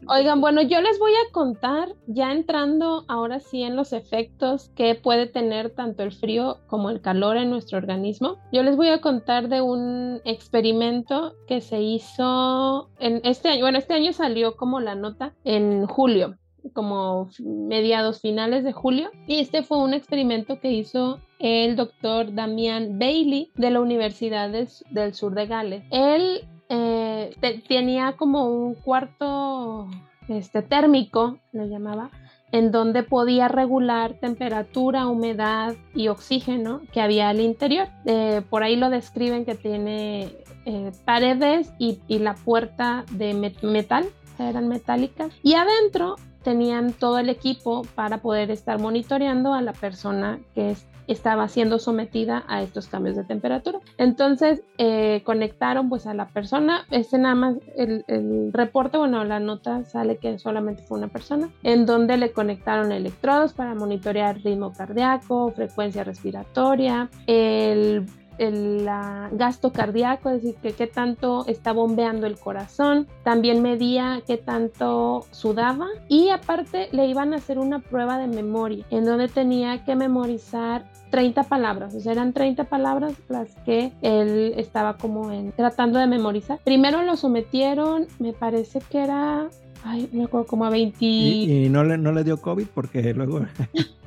[0.07, 4.95] Oigan, bueno, yo les voy a contar, ya entrando ahora sí en los efectos que
[4.95, 8.38] puede tener tanto el frío como el calor en nuestro organismo.
[8.51, 13.62] Yo les voy a contar de un experimento que se hizo en este año.
[13.62, 16.36] Bueno, este año salió como la nota en julio,
[16.73, 19.10] como mediados finales de julio.
[19.27, 24.67] Y este fue un experimento que hizo el doctor Damian Bailey de la Universidad del,
[24.89, 25.84] del Sur de Gales.
[25.91, 29.88] Él eh, te- tenía como un cuarto
[30.27, 32.12] este, térmico, le llamaba,
[32.53, 37.88] en donde podía regular temperatura, humedad y oxígeno que había al interior.
[38.05, 40.29] Eh, por ahí lo describen que tiene
[40.65, 44.05] eh, paredes y, y la puerta de met- metal,
[44.38, 50.39] eran metálicas, y adentro tenían todo el equipo para poder estar monitoreando a la persona
[50.56, 53.80] que es- estaba siendo sometida a estos cambios de temperatura.
[53.97, 59.84] Entonces eh, conectaron pues a la persona, este nada más el reporte, bueno, la nota
[59.84, 65.51] sale que solamente fue una persona, en donde le conectaron electrodos para monitorear ritmo cardíaco,
[65.51, 68.06] frecuencia respiratoria, el
[68.38, 68.86] el
[69.32, 75.26] gasto cardíaco, es decir, que qué tanto está bombeando el corazón, también medía qué tanto
[75.32, 75.88] sudaba.
[76.08, 80.86] Y aparte le iban a hacer una prueba de memoria en donde tenía que memorizar
[81.12, 86.08] 30 palabras, o sea, eran 30 palabras las que él estaba como en, tratando de
[86.08, 86.60] memorizar.
[86.63, 89.50] Primero lo sometieron, me parece que era,
[89.84, 90.98] ay, me acuerdo, como a 20...
[91.06, 93.46] Y, y no, le, no le dio COVID porque luego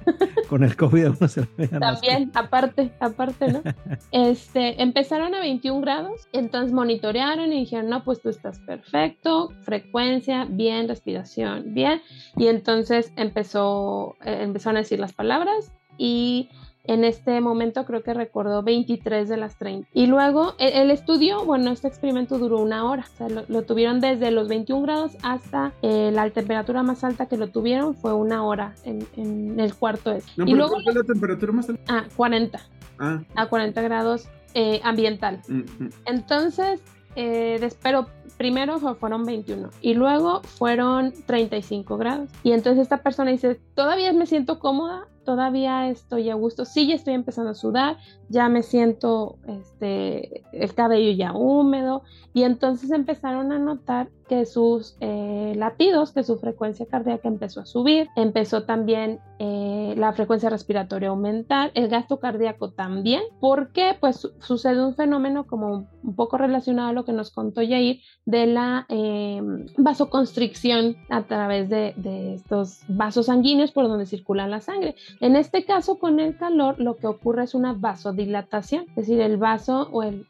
[0.49, 3.63] con el COVID uno se le También, aparte, aparte, ¿no?
[4.13, 10.47] Este, empezaron a 21 grados, entonces monitorearon y dijeron, no, pues tú estás perfecto, frecuencia,
[10.49, 12.01] bien, respiración, bien.
[12.37, 16.51] Y entonces empezó, eh, empezaron a decir las palabras y
[16.85, 19.89] en este momento creo que recordó 23 de las 30.
[19.95, 23.63] Y luego el, el estudio, bueno, este experimento duró una hora, o sea, lo, lo
[23.63, 28.13] tuvieron desde los 21 grados hasta eh, la temperatura más alta que lo tuvieron fue
[28.13, 30.29] una hora en, en el cuarto ese.
[30.37, 31.83] No, y pero luego, ¿cuál fue la temperatura más alta?
[31.89, 32.61] ah, 40
[32.99, 35.41] Ah, a 40 grados eh, ambiental.
[35.49, 35.91] mm, mm.
[36.07, 36.81] Entonces,
[37.17, 42.29] eh, des- pero primero fu- fueron 21 y luego fueron 35 grados.
[42.43, 46.95] Y entonces esta persona dice, todavía me siento cómoda, todavía estoy a gusto, sí, ya
[46.95, 47.97] estoy empezando a sudar,
[48.29, 52.03] ya me siento este, el cabello ya húmedo.
[52.33, 57.67] Y entonces empezaron a notar que sus eh, latidos, que su frecuencia cardíaca empezó a
[57.67, 63.23] subir, empezó también eh, la frecuencia respiratoria a aumentar, el gasto cardíaco también.
[63.39, 63.97] ¿Por qué?
[64.01, 68.01] Pues su- sucede un fenómeno como un poco relacionado a lo que nos contó Yair
[68.25, 69.41] de la eh,
[69.77, 71.95] vasoconstricción a través de,
[72.35, 74.97] estos vasos sanguíneos por donde circula la sangre.
[75.21, 79.37] En este caso, con el calor, lo que ocurre es una vasodilatación, es decir, el
[79.37, 80.25] vaso o el,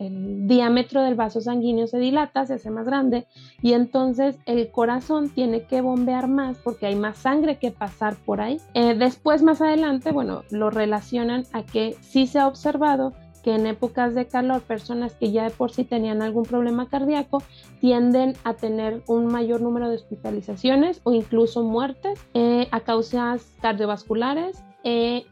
[0.47, 3.27] diámetro del vaso sanguíneo se dilata, se hace más grande
[3.63, 8.41] y entonces el corazón tiene que bombear más porque hay más sangre que pasar por
[8.41, 8.59] ahí.
[8.75, 13.13] Eh, después, más adelante, bueno, lo relacionan a que sí se ha observado
[13.45, 17.43] que en épocas de calor personas que ya de por sí tenían algún problema cardíaco
[17.79, 24.65] tienden a tener un mayor número de hospitalizaciones o incluso muertes eh, a causas cardiovasculares
[24.85, 25.27] e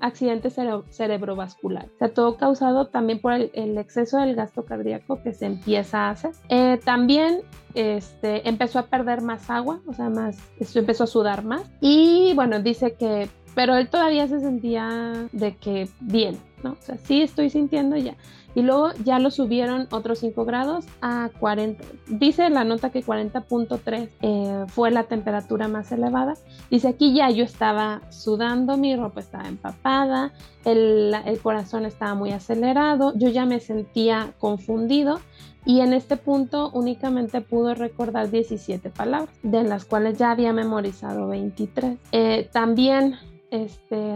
[0.00, 0.56] accidentes
[0.90, 1.90] cerebrovasculares.
[1.94, 6.10] O sea, todo causado también por el, exceso del gasto cardíaco que se empieza a
[6.10, 6.32] hacer.
[6.48, 7.42] Eh, también
[7.74, 10.38] este, empezó a perder más agua, o sea, más,
[10.74, 11.62] empezó a sudar más.
[11.80, 16.72] Y bueno, dice que, pero él todavía se sentía de que bien, ¿no?
[16.72, 18.16] O sea, sí estoy sintiendo ya.
[18.54, 21.84] Y luego ya lo subieron otros 5 grados a 40.
[22.08, 26.34] Dice la nota que 40.3 eh, fue la temperatura más elevada.
[26.70, 30.32] Dice aquí ya yo estaba sudando, mi ropa estaba empapada,
[30.64, 35.20] el, corazón estaba muy acelerado, yo ya me sentía confundido
[35.64, 41.28] y en este punto únicamente pudo recordar 17 palabras, de las cuales ya había memorizado
[41.28, 41.98] 23.
[42.10, 43.16] Eh, también
[43.50, 44.14] este,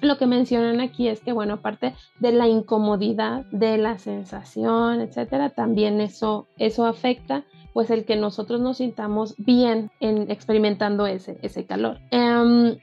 [0.00, 5.50] lo que mencionan aquí es que, bueno, aparte de la incomodidad, de la sensación, etcétera,
[5.50, 7.44] también eso, eso afecta
[7.74, 11.98] pues el que nosotros nos sintamos bien en experimentando ese, ese calor.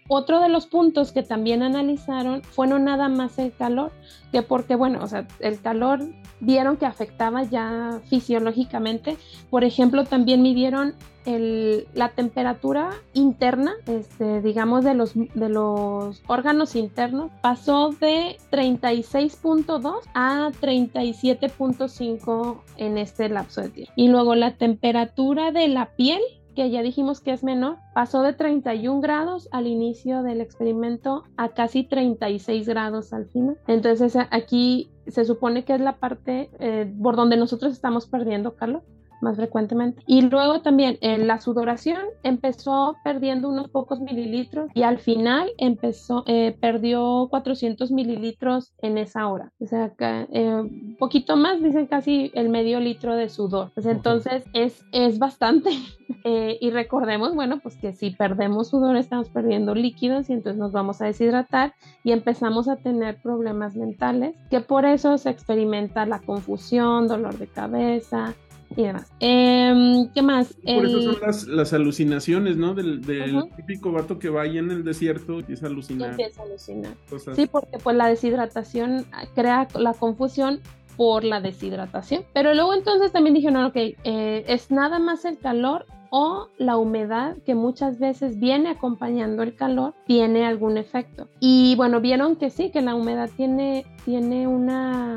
[0.08, 3.92] Otro de los puntos que también analizaron fue no nada más el calor,
[4.32, 6.02] que porque, bueno, o sea, el calor
[6.40, 9.18] vieron que afectaba ya fisiológicamente.
[9.50, 10.96] Por ejemplo, también midieron
[11.26, 20.00] el, la temperatura interna, este, digamos, de los, de los órganos internos, pasó de 36.2
[20.14, 23.94] a 37.5 en este lapso de tiempo.
[23.96, 26.22] Y luego la temperatura de la piel
[26.56, 31.50] que ya dijimos que es menor, pasó de 31 grados al inicio del experimento a
[31.50, 33.58] casi 36 grados al final.
[33.68, 38.84] Entonces aquí se supone que es la parte eh, por donde nosotros estamos perdiendo calor
[39.22, 40.04] más frecuentemente.
[40.08, 46.24] Y luego también en la sudoración empezó perdiendo unos pocos mililitros y al final empezó,
[46.28, 49.52] eh, perdió 400 mililitros en esa hora.
[49.60, 53.72] O sea, que, eh, poquito más, dicen casi el medio litro de sudor.
[53.74, 55.72] Pues entonces es, es bastante.
[56.24, 60.72] Eh, y recordemos, bueno, pues que si perdemos sudor estamos perdiendo líquidos y entonces nos
[60.72, 66.20] vamos a deshidratar y empezamos a tener problemas mentales, que por eso se experimenta la
[66.20, 68.36] confusión, dolor de cabeza,
[68.76, 69.12] y demás.
[69.20, 70.54] Em, ¿Qué más?
[70.54, 72.74] Por eso son las, las alucinaciones, ¿no?
[72.74, 76.12] Del, del típico vato que va ahí en el desierto y empieza a alucinar.
[76.12, 76.94] empieza a alucinar.
[77.36, 79.06] Sí, porque pues la deshidratación
[79.36, 80.62] crea la confusión
[80.98, 82.24] por la deshidratación.
[82.34, 87.38] Pero luego entonces también dijeron, ok, eh, es nada más el calor o la humedad
[87.46, 91.28] que muchas veces viene acompañando el calor tiene algún efecto.
[91.40, 95.16] Y bueno, vieron que sí, que la humedad tiene, tiene una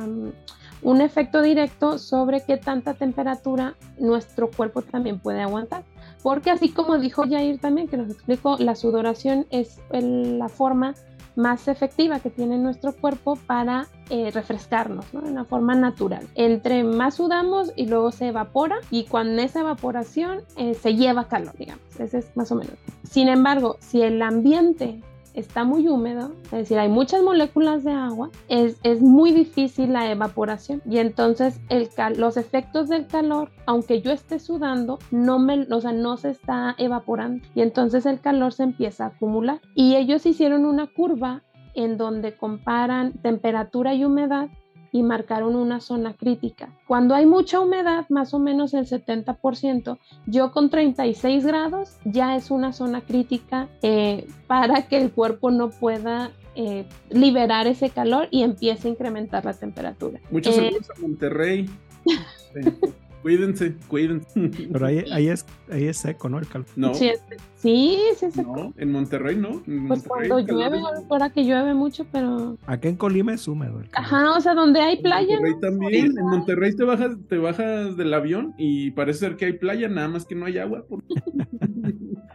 [0.84, 5.82] un efecto directo sobre qué tanta temperatura nuestro cuerpo también puede aguantar.
[6.22, 10.94] Porque así como dijo Jair también, que nos explicó, la sudoración es la forma
[11.36, 15.22] más efectiva que tiene nuestro cuerpo para eh, refrescarnos, ¿no?
[15.22, 16.28] De una forma natural.
[16.34, 21.54] Entre más sudamos y luego se evapora y cuando esa evaporación eh, se lleva calor,
[21.58, 21.84] digamos.
[21.98, 22.74] Ese es más o menos.
[23.02, 25.02] Sin embargo, si el ambiente
[25.34, 30.10] está muy húmedo, es decir, hay muchas moléculas de agua, es, es muy difícil la
[30.10, 35.80] evaporación y entonces el los efectos del calor, aunque yo esté sudando, no, me, o
[35.80, 39.60] sea, no se está evaporando y entonces el calor se empieza a acumular.
[39.74, 41.42] Y ellos hicieron una curva
[41.74, 44.48] en donde comparan temperatura y humedad
[44.94, 46.68] y marcaron una zona crítica.
[46.86, 52.52] Cuando hay mucha humedad, más o menos el 70%, yo con 36 grados ya es
[52.52, 58.44] una zona crítica eh, para que el cuerpo no pueda eh, liberar ese calor y
[58.44, 60.20] empiece a incrementar la temperatura.
[60.30, 61.68] Muchos eh, saludos a Monterrey.
[63.24, 64.50] Cuídense, cuídense.
[64.70, 66.38] Pero ahí, ahí, es, ahí es seco, ¿no?
[66.38, 66.66] El calor.
[66.76, 66.92] No.
[66.92, 67.10] Sí,
[67.56, 68.54] sí, es seco.
[68.54, 69.62] No, en Monterrey no.
[69.88, 72.58] pues cuando llueve, ahora que llueve mucho, pero.
[72.66, 73.80] Aquí en Colima es húmedo.
[73.80, 75.36] El Ajá, o sea, donde hay playa.
[75.36, 76.18] En Monterrey también.
[76.18, 80.08] En Monterrey te bajas, te bajas del avión y parece ser que hay playa, nada
[80.08, 80.84] más que no hay agua.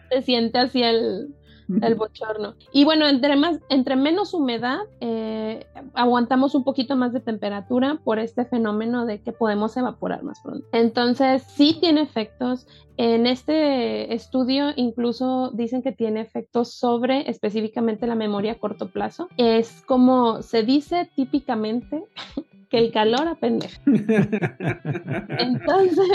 [0.09, 1.35] Se siente así el,
[1.81, 2.55] el bochorno.
[2.71, 8.19] Y bueno, entre, más, entre menos humedad, eh, aguantamos un poquito más de temperatura por
[8.19, 10.65] este fenómeno de que podemos evaporar más pronto.
[10.71, 12.67] Entonces, sí tiene efectos.
[12.97, 19.29] En este estudio incluso dicen que tiene efectos sobre específicamente la memoria a corto plazo.
[19.37, 22.03] Es como se dice típicamente
[22.69, 23.81] que el calor apendeja.
[23.85, 26.07] Entonces,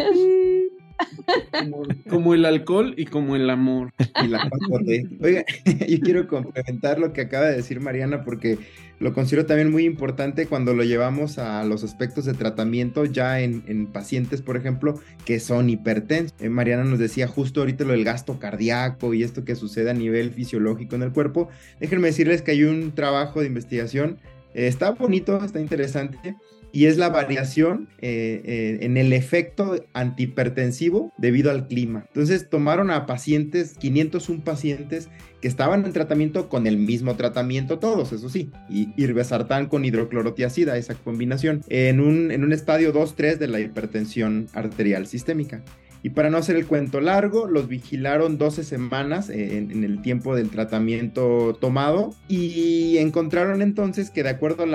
[2.08, 3.92] Como, el alcohol y como el amor.
[4.22, 5.18] Y la 4D.
[5.22, 5.44] Oiga,
[5.88, 8.58] yo quiero complementar lo que acaba de decir Mariana porque
[9.00, 13.64] lo considero también muy importante cuando lo llevamos a los aspectos de tratamiento ya en,
[13.66, 16.34] en pacientes, por ejemplo, que son hipertensos.
[16.40, 19.94] Eh, Mariana nos decía justo ahorita lo del gasto cardíaco y esto que sucede a
[19.94, 21.48] nivel fisiológico en el cuerpo.
[21.80, 24.18] Déjenme decirles que hay un trabajo de investigación,
[24.54, 26.36] eh, está bonito, está interesante,
[26.74, 32.04] y es la variación eh, eh, en el efecto antihipertensivo debido al clima.
[32.08, 35.08] Entonces tomaron a pacientes, 501 pacientes
[35.40, 40.76] que estaban en tratamiento con el mismo tratamiento todos, eso sí, y irbesartán con hidroclorotiazida,
[40.76, 45.62] esa combinación, en un, en un estadio 2-3 de la hipertensión arterial sistémica.
[46.04, 50.36] Y para no hacer el cuento largo, los vigilaron 12 semanas en, en, el tiempo
[50.36, 52.14] del tratamiento tomado.
[52.28, 54.66] Y encontraron entonces que de acuerdo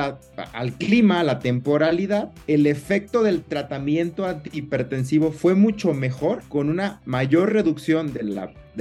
[0.54, 7.00] al clima, a la temporalidad, el efecto del tratamiento antihipertensivo fue mucho mejor con una
[7.06, 8.24] mayor reducción de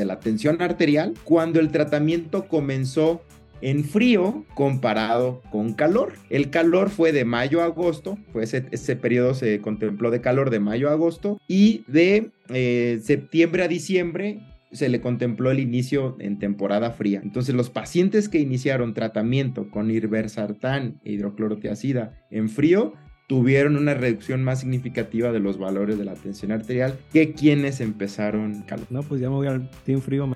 [0.07, 3.21] la tensión arterial cuando el tratamiento comenzó
[3.61, 6.13] en frío comparado con calor.
[6.31, 10.61] El calor fue de mayo a agosto, ese, ese periodo se contempló de calor de
[10.61, 14.41] mayo a agosto y de eh, septiembre a diciembre
[14.73, 17.21] se le contempló el inicio en temporada fría.
[17.23, 22.93] Entonces los pacientes que iniciaron tratamiento con irbesartán e hidroclorotiazida en frío
[23.29, 28.63] tuvieron una reducción más significativa de los valores de la tensión arterial que quienes empezaron
[28.63, 28.87] calor.
[28.89, 30.35] No, pues ya me voy al team frío.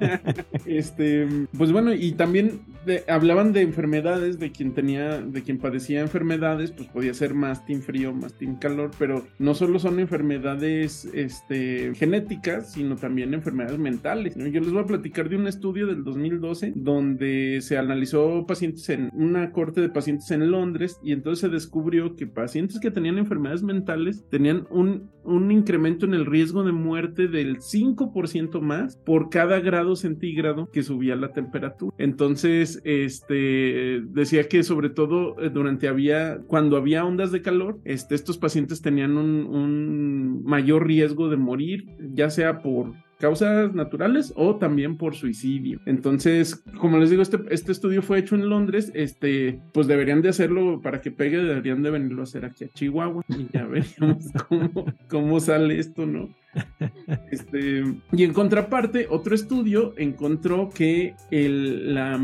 [0.66, 6.00] este, pues bueno, y también de, hablaban de enfermedades, de quien tenía, de quien padecía
[6.00, 11.06] enfermedades, pues podía ser más team frío, más team calor, pero no solo son enfermedades
[11.12, 14.38] este, genéticas, sino también enfermedades mentales.
[14.38, 14.46] ¿no?
[14.46, 19.10] Yo les voy a platicar de un estudio del 2012 donde se analizó pacientes en
[19.12, 23.62] una corte de pacientes en Londres y entonces se descubrió que pacientes que tenían enfermedades
[23.62, 29.60] mentales tenían un, un incremento en el riesgo de muerte del 5% más por cada
[29.60, 31.94] grado centígrado que subía la temperatura.
[31.98, 38.14] Entonces, este decía que sobre todo eh, durante había, cuando había ondas de calor, este,
[38.14, 44.56] estos pacientes tenían un, un mayor riesgo de morir, ya sea por causas naturales o
[44.56, 45.80] también por suicidio.
[45.86, 50.30] Entonces, como les digo, este, este estudio fue hecho en Londres, este, pues deberían de
[50.30, 54.24] hacerlo para que pegue, deberían de venirlo a hacer aquí a Chihuahua y ya veríamos
[54.48, 56.30] cómo, cómo sale esto, ¿no?
[57.30, 62.18] Este, y en contraparte, otro estudio encontró que la,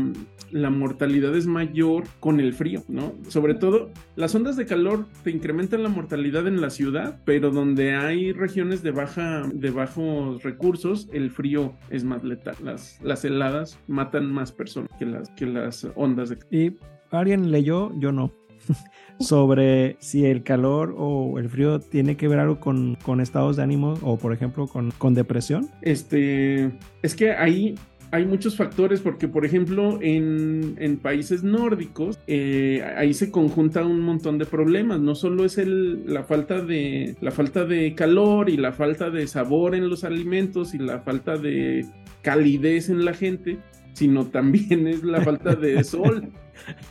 [0.69, 3.13] mortalidad es mayor con el frío, ¿no?
[3.27, 7.95] Sobre todo, las ondas de calor te incrementan la mortalidad en la ciudad, pero donde
[7.95, 12.55] hay regiones de, baja, de bajos recursos, el frío es más letal.
[12.63, 16.53] Las, las heladas matan más personas que las, que las ondas de calor.
[16.53, 16.77] Y
[17.11, 18.31] alguien leyó, yo no
[19.19, 23.95] sobre si el calor o el frío tiene que ver algo con, estados de ánimo
[24.01, 25.69] o, por ejemplo, con, depresión?
[25.81, 27.75] Este, es que ahí
[28.11, 34.37] hay muchos factores porque, por ejemplo, en, países nórdicos, eh, ahí se conjunta un montón
[34.37, 34.99] de problemas.
[34.99, 39.75] No solo es la, falta de, la falta de calor y la falta de sabor
[39.75, 41.85] en los alimentos y la falta de
[42.21, 43.59] calidez en la gente,
[43.97, 46.31] sino también es la falta de sol.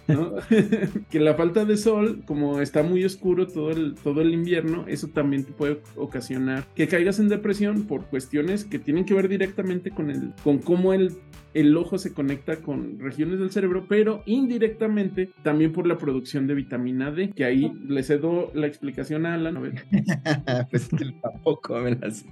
[0.09, 0.35] ¿no?
[1.11, 5.09] que la falta de sol, como está muy oscuro todo el, todo el invierno, eso
[5.09, 9.91] también te puede ocasionar que caigas en depresión por cuestiones que tienen que ver directamente
[9.93, 11.13] con, el, con cómo el,
[11.55, 16.55] el ojo se conecta con regiones del cerebro, pero indirectamente también por la producción de
[16.55, 19.57] vitamina D, que ahí le cedo la explicación a Alan.
[19.57, 19.85] A ver.
[20.71, 20.89] pues
[21.23, 22.27] tampoco me la sé.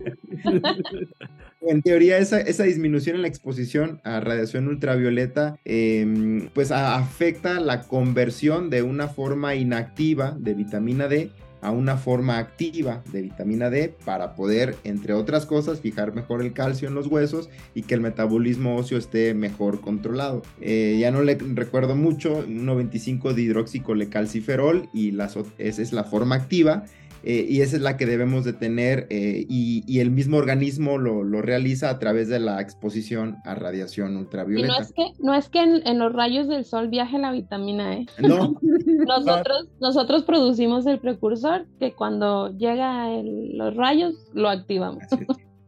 [1.69, 8.71] En teoría, esa, disminución en la exposición a radiación ultravioleta, eh, pues afecta la conversión
[8.71, 11.31] de una forma inactiva de vitamina D
[11.65, 16.53] a una forma activa de vitamina D para poder, entre otras cosas, fijar mejor el
[16.53, 20.43] calcio en los huesos y que el metabolismo óseo esté mejor controlado.
[20.61, 26.85] Eh, ya no le recuerdo mucho, 1.25 de hidroxicolecalciferol y esa es la forma activa
[27.27, 30.99] eh, y esa es la que debemos de tener eh, y, y, el mismo organismo
[30.99, 34.67] lo, lo, realiza a través de la exposición a radiación ultravioleta.
[34.67, 37.33] Y no es que, no es que en, en, los rayos del sol viaje la
[37.33, 38.07] vitamina E.
[38.19, 38.61] No.
[39.07, 45.03] nosotros, nosotros producimos el precursor que cuando llega el, los rayos lo activamos.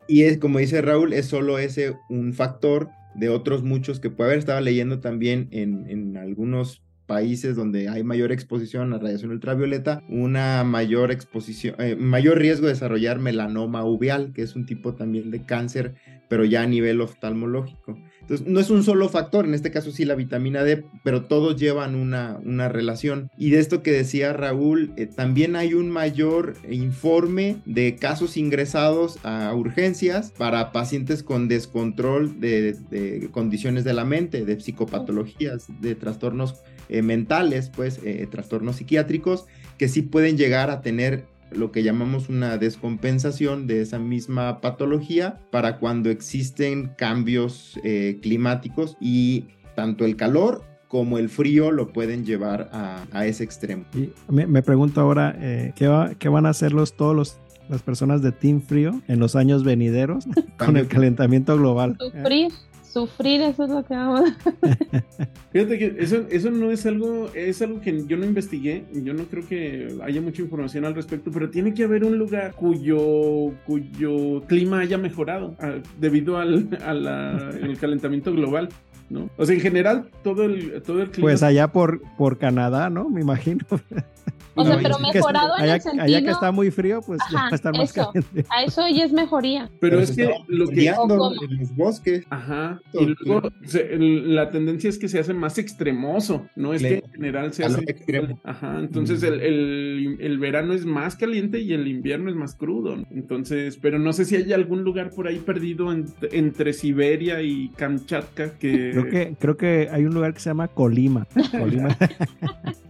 [0.09, 4.31] Y es como dice Raúl, es solo ese un factor de otros muchos que puede
[4.31, 4.39] haber.
[4.39, 10.65] Estaba leyendo también en, en algunos países donde hay mayor exposición a radiación ultravioleta, una
[10.65, 15.45] mayor exposición, eh, mayor riesgo de desarrollar melanoma uveal, que es un tipo también de
[15.45, 15.95] cáncer,
[16.29, 17.97] pero ya a nivel oftalmológico.
[18.27, 21.55] Entonces, no es un solo factor, en este caso sí la vitamina D, pero todos
[21.55, 23.31] llevan una, una relación.
[23.39, 29.21] Y de esto que decía Raúl, eh, también hay un mayor informe de casos ingresados
[29.23, 36.57] a urgencias para pacientes con descontrol de, condiciones de la mente, de psicopatologías, de trastornos
[36.89, 39.47] eh, mentales, pues, eh, trastornos psiquiátricos,
[39.79, 45.41] que sí pueden llegar a tener lo que llamamos una descompensación de esa misma patología
[45.51, 49.45] para cuando existen cambios eh, climáticos y
[49.75, 53.85] tanto el calor como el frío lo pueden llevar a, ese extremo.
[53.95, 57.39] Y me, pregunto ahora, eh, ¿qué, ¿qué, van a hacer los, todos los
[57.69, 60.27] las personas de Team Frío en los años venideros
[60.59, 61.97] con el calentamiento global.
[61.99, 62.53] Sufrir,
[62.97, 64.23] sufrir, eso es lo que vamos
[65.53, 69.25] Fíjate que eso, eso no es algo, es algo que yo no investigué, yo no
[69.25, 74.43] creo que haya mucha información al respecto, pero tiene que haber un lugar cuyo, cuyo
[74.47, 78.71] clima haya mejorado ah, debido al, al calentamiento global.
[79.11, 79.31] ¿No?
[79.37, 81.27] O sea, en general, todo el, todo el clima.
[81.27, 83.09] Pues allá por, por Canadá, ¿no?
[83.09, 83.65] Me imagino.
[84.57, 86.05] O sea, pero mejorado en el sentido...
[86.05, 88.11] Allá que está muy frío, pues ya va a estar más eso,
[88.49, 89.71] A eso ya es mejoría.
[89.81, 90.89] Pero, es que lo que...
[90.89, 92.25] en los bosques.
[92.31, 92.81] Ajá.
[92.95, 93.51] Y luego
[93.91, 96.73] la tendencia es que se hace más extremoso, ¿no?
[96.73, 97.83] Es que en general se hace...
[97.87, 98.41] Extremo.
[98.45, 98.79] Ajá.
[98.81, 102.97] Entonces el, el, el, verano es más caliente y el invierno es más crudo.
[103.11, 105.95] Entonces, pero no sé si hay algún lugar por ahí perdido
[106.33, 108.96] entre Siberia y Kamchatka que...
[109.03, 111.27] Creo que, creo que hay un lugar que se llama Colima.
[111.51, 111.97] Colima.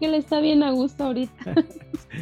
[0.00, 1.54] que le está bien a gusto ahorita.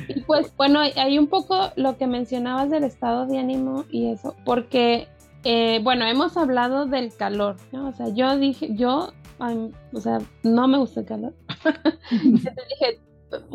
[0.08, 4.36] y pues bueno, hay un poco lo que mencionabas del estado de ánimo y eso,
[4.44, 5.08] porque
[5.44, 7.88] eh, bueno, hemos hablado del calor, ¿no?
[7.88, 9.12] O sea, yo dije, yo,
[9.92, 11.34] o sea, no me gusta el calor.
[12.10, 13.00] dije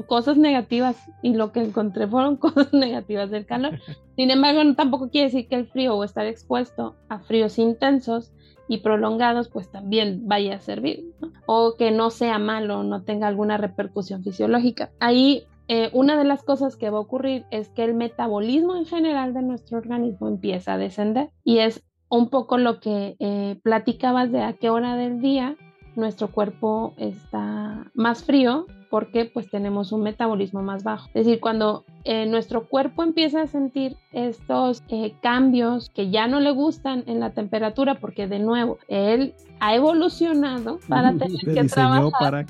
[0.07, 3.79] cosas negativas y lo que encontré fueron cosas negativas del calor.
[4.15, 8.31] Sin embargo, tampoco quiere decir que el frío o estar expuesto a fríos intensos
[8.67, 11.05] y prolongados, pues también vaya a servir,
[11.45, 14.89] o que no sea malo, no tenga alguna repercusión fisiológica.
[14.99, 18.85] Ahí eh, una de las cosas que va a ocurrir es que el metabolismo en
[18.85, 24.31] general de nuestro organismo empieza a descender y es un poco lo que eh, platicabas
[24.31, 25.55] de a qué hora del día
[25.95, 31.07] nuestro cuerpo está más frío porque pues tenemos un metabolismo más bajo.
[31.13, 36.39] Es decir, cuando eh, nuestro cuerpo empieza a sentir estos eh, cambios que ya no
[36.39, 42.45] le gustan en la temperatura, porque de nuevo, él ha evolucionado para tener que trabajar.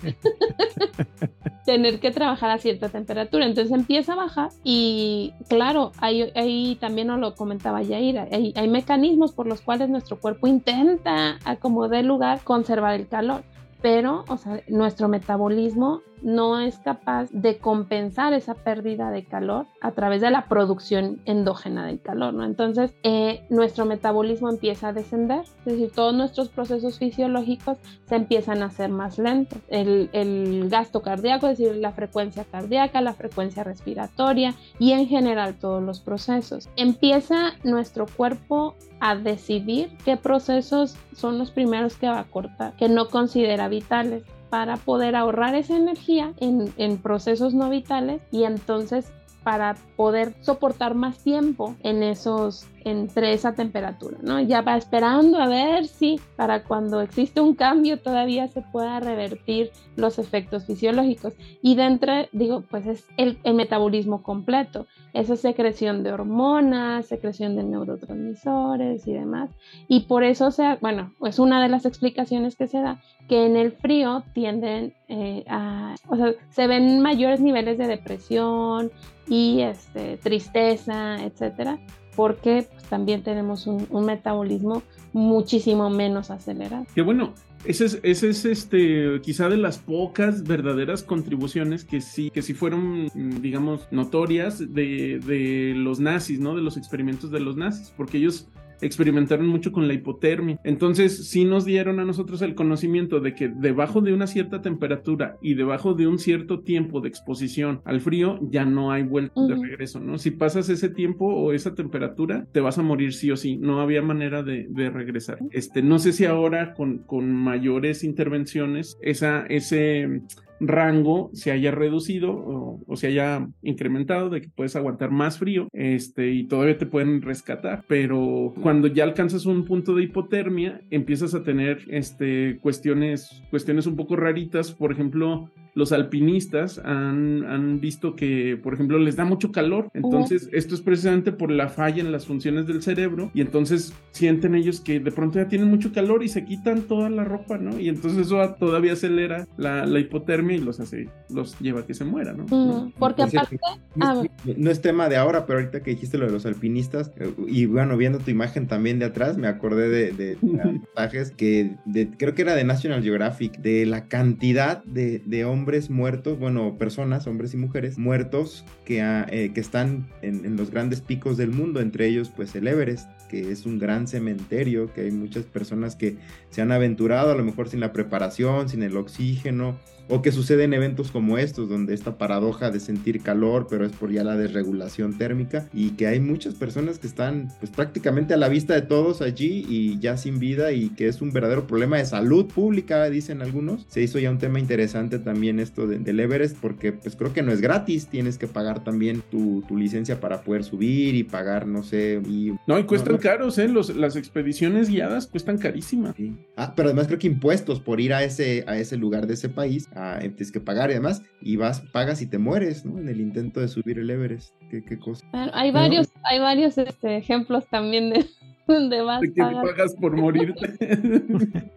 [1.65, 3.45] tener que trabajar a cierta temperatura.
[3.45, 9.31] Entonces empieza a bajar y claro, ahí, también nos lo comentaba Yair, hay, hay mecanismos
[9.31, 13.43] por los cuales nuestro cuerpo intenta, como de lugar, conservar el calor
[13.85, 19.91] pero, o sea, nuestro metabolismo no es capaz de compensar esa pérdida de calor a
[19.91, 22.43] través de la producción endógena del calor, ¿no?
[22.43, 28.63] Entonces, eh, nuestro metabolismo empieza a descender, es decir, todos nuestros procesos fisiológicos se empiezan
[28.63, 29.59] a hacer más lentos.
[29.67, 35.55] El, el gasto cardíaco, es decir, la frecuencia cardíaca, la frecuencia respiratoria y en general
[35.55, 36.69] todos los procesos.
[36.75, 42.89] Empieza nuestro cuerpo a decidir qué procesos son los primeros que va a cortar, que
[42.89, 44.23] no considera vitales
[44.55, 49.11] para poder ahorrar esa energía en, en procesos no vitales y entonces
[49.43, 54.39] para poder soportar más tiempo en esos entre esa temperatura, ¿no?
[54.39, 59.71] Ya va esperando a ver si para cuando existe un cambio todavía se pueda revertir
[59.95, 61.33] los efectos fisiológicos.
[61.63, 69.07] Y dentro, digo, pues es el, metabolismo completo, esa secreción de hormonas, secreción de neurotransmisores
[69.07, 69.49] y demás.
[69.87, 73.55] Y por eso, sea, bueno, es una de las explicaciones que se da que en
[73.55, 78.91] el frío tienden eh, a, o sea, se ven mayores niveles de depresión
[79.27, 81.79] y este, tristeza, etcétera,
[82.15, 86.85] porque pues, también tenemos un, metabolismo muchísimo menos acelerado.
[86.93, 87.33] Que bueno,
[87.65, 92.53] ese es, ese es este, quizá de las pocas verdaderas contribuciones que sí, que sí
[92.53, 93.09] fueron,
[93.41, 96.55] digamos, notorias de, de los nazis, ¿no?
[96.55, 98.47] De los experimentos de los nazis, porque ellos
[98.81, 100.59] experimentaron mucho con la hipotermia.
[100.63, 105.37] Entonces, sí nos dieron a nosotros el conocimiento de que debajo de una cierta temperatura
[105.41, 109.55] y debajo de un cierto tiempo de exposición al frío, ya no hay vuelta de
[109.55, 110.17] regreso, ¿no?
[110.17, 113.57] Si pasas ese tiempo o esa temperatura, te vas a morir sí o sí.
[113.57, 114.65] No había manera de,
[114.95, 115.39] regresar.
[115.51, 120.21] Este, no sé si ahora con, con mayores intervenciones, esa, ese
[120.59, 126.31] rango se haya reducido o, se haya incrementado, de que puedes aguantar más frío, este,
[126.31, 127.83] y todavía te pueden rescatar.
[127.87, 133.95] Pero cuando ya alcanzas un punto de hipotermia, empiezas a tener este, cuestiones, cuestiones un
[133.95, 134.71] poco raritas.
[134.71, 139.89] Por ejemplo, los alpinistas han, han, visto que, por ejemplo, les da mucho calor.
[139.93, 143.29] Entonces, esto es precisamente por la falla en las funciones del cerebro.
[143.33, 147.09] Y entonces sienten ellos que de pronto ya tienen mucho calor y se quitan toda
[147.09, 147.77] la ropa, ¿no?
[147.77, 151.93] Y entonces eso todavía acelera la, la hipotermia y los hace, los lleva a que
[151.93, 152.91] se mueran, ¿no?
[152.97, 153.59] porque aparte.
[153.99, 154.23] Ah,
[154.57, 157.65] no, es tema de ahora, pero ahorita que dijiste lo de los alpinistas, eh, y
[157.65, 161.75] bueno, viendo tu imagen también de atrás, me acordé de, de, mensajes que
[162.17, 166.77] creo que era de National Geographic, de la cantidad de, de hombres hombres muertos, bueno,
[166.77, 171.49] personas, hombres y mujeres muertos que, eh, que están en, en, los grandes picos del
[171.49, 175.95] mundo, entre ellos pues el Everest, que es un gran cementerio, que hay muchas personas
[175.95, 176.17] que
[176.51, 179.79] se han aventurado a lo mejor sin la preparación, sin el oxígeno,
[180.09, 184.11] o que suceden eventos como estos, donde esta paradoja de sentir calor, pero es por
[184.11, 188.49] ya la desregulación térmica, y que hay muchas personas que están pues prácticamente a la
[188.49, 192.05] vista de todos allí y ya sin vida, y que es un verdadero problema de
[192.05, 193.85] salud pública, dicen algunos.
[193.87, 197.41] Se hizo ya un tema interesante también esto de, del Everest, porque pues creo que
[197.41, 201.67] no es gratis, tienes que pagar también tu, tu licencia para poder subir y pagar,
[201.67, 202.53] no sé, y...
[202.67, 203.67] No, y cuestan caros, ¿eh?
[203.67, 206.15] Los, las expediciones guiadas cuestan carísimas.
[206.55, 209.49] Ah, pero además creo que impuestos por ir a ese, a ese lugar de ese
[209.49, 209.87] país
[210.19, 212.99] tienes que pagar y además, y vas, pagas y te mueres, ¿no?
[212.99, 214.53] En el intento de subir el Everest.
[214.69, 215.25] Qué, qué cosa.
[215.31, 218.25] hay varios, hay varios este, ejemplos también de,
[218.67, 220.73] donde vas de que pagas por morirte.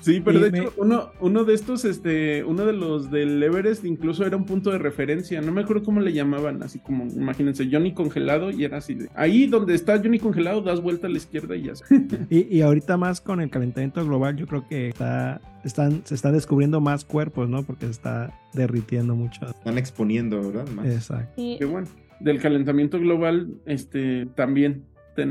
[0.00, 4.24] sí, pero de hecho, uno, uno de estos, este, uno de los del Everest incluso
[4.26, 5.40] era un punto de referencia.
[5.40, 9.08] No me acuerdo cómo le llamaban, así como, imagínense, Johnny congelado y era así de
[9.14, 11.72] ahí donde está Johnny congelado, das vuelta a la izquierda y ya.
[12.30, 16.32] y, y ahorita más con el calentamiento global, yo creo que está, están, se están
[16.32, 17.62] descubriendo más cuerpos, ¿no?
[17.62, 19.46] Porque se está derritiendo mucho.
[19.46, 20.66] Están exponiendo, ¿verdad?
[20.86, 21.34] Exacto.
[21.36, 21.88] Qué bueno.
[22.20, 24.86] Del calentamiento global, este, también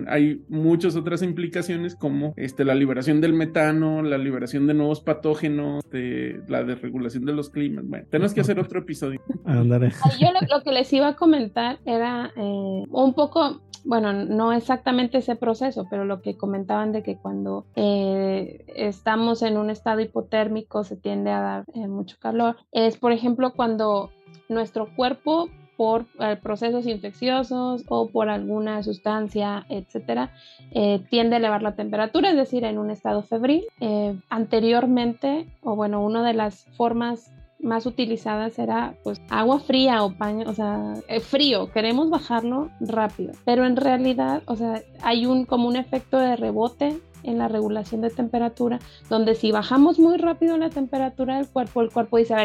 [0.07, 5.83] hay muchas otras implicaciones como este, la liberación del metano, la liberación de nuevos patógenos,
[5.91, 7.85] de, la desregulación de los climas.
[7.87, 9.21] Bueno, tenemos que hacer otro episodio.
[9.45, 15.35] Yo lo, que les iba a comentar era eh, un poco, bueno, no exactamente ese
[15.35, 20.97] proceso, pero lo que comentaban de que cuando eh, estamos en un estado hipotérmico se
[20.97, 24.09] tiende a dar eh, mucho calor, es por ejemplo cuando
[24.49, 30.31] nuestro cuerpo por eh, procesos infecciosos o por alguna sustancia, etcétera,
[30.71, 33.65] eh, tiende a elevar la temperatura, es decir, en un estado febril.
[34.29, 37.34] Anteriormente, o bueno, una de las formas
[37.65, 43.65] más utilizadas era pues agua fría o paño, o sea, frío, queremos bajarlo rápido, pero
[43.65, 48.09] en realidad, o sea, hay un como un efecto de rebote en la regulación de
[48.09, 52.35] temperatura, donde si bajamos muy rápido la temperatura del cuerpo, el cuerpo dice,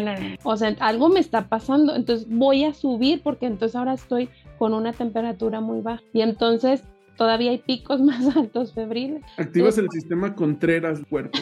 [0.42, 4.74] o sea, algo me está pasando, entonces voy a subir porque entonces ahora estoy con
[4.74, 6.02] una temperatura muy baja.
[6.12, 6.82] Y entonces
[7.16, 9.22] todavía hay picos más altos febriles.
[9.36, 11.38] Activas el sistema Contreras cuerpo.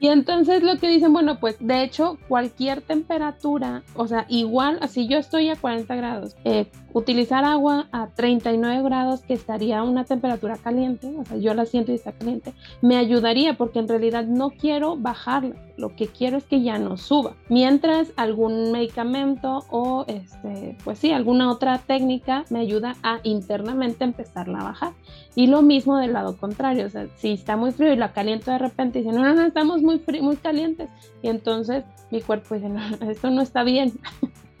[0.00, 5.08] Y entonces lo que dicen, bueno, pues de hecho cualquier temperatura, o sea, igual, así
[5.08, 10.56] yo estoy a 40 grados, eh, utilizar agua a 39 grados, que estaría una temperatura
[10.56, 12.52] caliente, o sea, yo la siento y está caliente,
[12.82, 16.96] me ayudaría porque en realidad no quiero bajarla, lo que quiero es que ya no
[16.96, 17.34] suba.
[17.48, 24.58] Mientras algún medicamento o, este, pues sí, alguna otra técnica me ayuda a internamente empezarla
[24.58, 24.92] a bajar.
[25.34, 28.50] Y lo mismo del lado contrario, o sea, si está muy frío y la caliento
[28.50, 30.90] de repente, dicen, no, no, no, estamos muy, muy calientes.
[31.22, 33.92] Y entonces mi cuerpo dice, no, esto no está bien.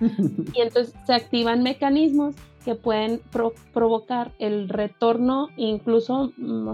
[0.00, 2.36] y entonces se activan mecanismos
[2.68, 3.22] que pueden
[3.72, 6.68] provocar el retorno incluso mm,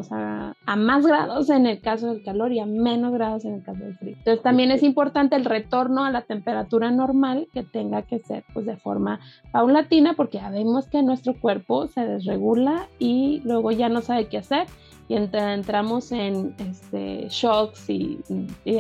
[0.66, 3.84] a más grados en el caso del calor y a menos grados en el caso
[3.84, 4.16] del frío.
[4.18, 8.66] Entonces también es importante el retorno a la temperatura normal que tenga que ser pues
[8.66, 9.20] de forma
[9.52, 14.38] paulatina porque ya vemos que nuestro cuerpo se desregula y luego ya no sabe qué
[14.38, 14.66] hacer
[15.08, 18.18] y entramos en este, shocks y,
[18.64, 18.76] y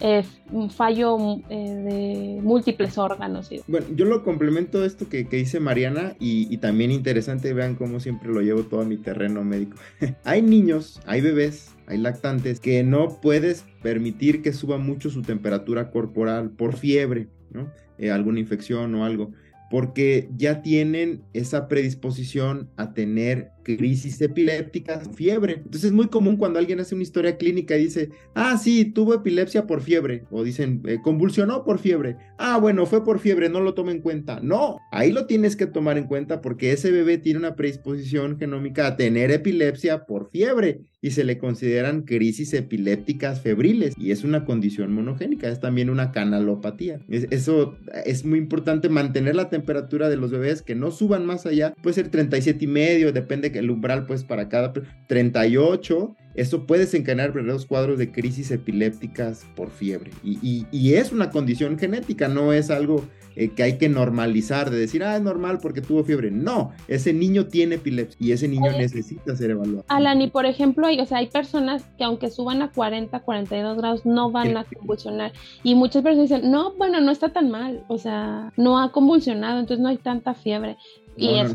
[0.00, 0.24] eh,
[0.70, 1.18] fallo
[1.50, 3.50] eh, de múltiples órganos.
[3.66, 8.00] Bueno, yo lo complemento esto que, que dice Mariana y, y, también interesante, vean cómo
[8.00, 9.76] siempre lo llevo todo a mi terreno médico.
[10.24, 15.90] hay niños, hay bebés, hay lactantes que no puedes permitir que suba mucho su temperatura
[15.90, 17.70] corporal por fiebre, ¿no?
[17.98, 19.30] Eh, alguna infección o algo
[19.70, 25.54] porque ya tienen esa predisposición a tener crisis epilépticas, fiebre.
[25.54, 29.14] Entonces es muy común cuando alguien hace una historia clínica y dice, ah, sí, tuvo
[29.14, 32.16] epilepsia por fiebre, o dicen, eh, convulsionó por fiebre.
[32.38, 34.40] Ah, bueno, fue por fiebre, no lo toma en cuenta.
[34.40, 38.86] No, ahí lo tienes que tomar en cuenta porque ese bebé tiene una predisposición genómica
[38.86, 44.44] a tener epilepsia por fiebre y se le consideran crisis epilépticas febriles y es una
[44.44, 47.00] condición monogénica, es también una canalopatía.
[47.08, 51.74] eso es muy importante mantener la temperatura de los bebés que no suban más allá,
[51.82, 54.72] puede ser 37 y medio, depende que el umbral pues para cada
[55.06, 60.10] 38 eso puede desencadenar verdaderos cuadros de crisis epilépticas por fiebre.
[60.22, 63.04] Y, es una condición genética, no es algo
[63.36, 66.30] eh, que hay que normalizar, de decir, ah, es normal porque tuvo fiebre.
[66.30, 69.84] No, ese niño tiene epilepsia y ese niño necesita ser evaluado.
[69.88, 73.76] Alan, y por ejemplo, hay, o sea, hay personas que aunque suban a 40, 42
[73.76, 75.32] grados, no van a convulsionar.
[75.62, 79.60] Y muchas personas dicen, no, bueno, no está tan mal, o sea, no ha convulsionado,
[79.60, 80.76] entonces no hay tanta fiebre.
[81.16, 81.54] Y eso,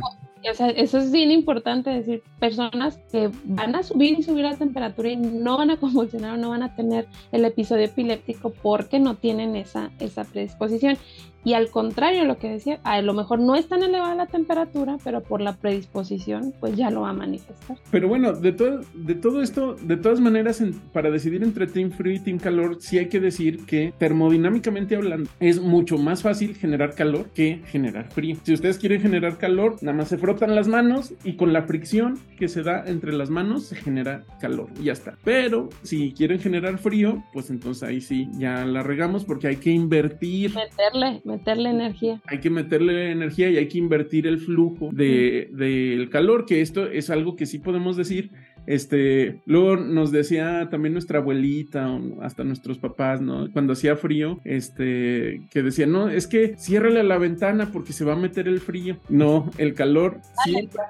[0.50, 4.56] o sea, eso es bien importante decir, personas que van a subir y subir la
[4.56, 9.00] temperatura y no van a convulsionar o no van a tener el episodio epiléptico porque
[9.00, 10.98] no tienen esa, esa predisposición.
[11.46, 14.98] Y al contrario, lo que decía, a lo mejor no es tan elevada la temperatura,
[15.04, 17.78] pero por la predisposición, pues ya lo va a manifestar.
[17.92, 22.16] Pero bueno, de todo, de todo esto, de todas maneras, para decidir entre Team Frío
[22.16, 26.96] y Team Calor, sí hay que decir que termodinámicamente hablando, es mucho más fácil generar
[26.96, 28.38] calor que generar frío.
[28.42, 32.18] Si ustedes quieren generar calor, nada más se frotan las manos y con la fricción
[32.40, 35.16] que se da entre las manos se genera calor y ya está.
[35.24, 39.70] Pero si quieren generar frío, pues entonces ahí sí ya la regamos porque hay que
[39.70, 40.56] invertir.
[40.56, 41.35] Meterle, meterle
[41.70, 42.22] energía.
[42.26, 46.86] Hay que meterle energía y hay que invertir el flujo del de, calor, que esto
[46.86, 48.32] es algo que sí podemos decir.
[48.68, 53.52] Este, luego nos decía también nuestra abuelita o hasta nuestros papás, ¿no?
[53.52, 58.14] Cuando hacía frío, este, que decía, no, es que ciérrale la ventana porque se va
[58.14, 58.98] a meter el frío.
[59.08, 60.82] No, el calor siempre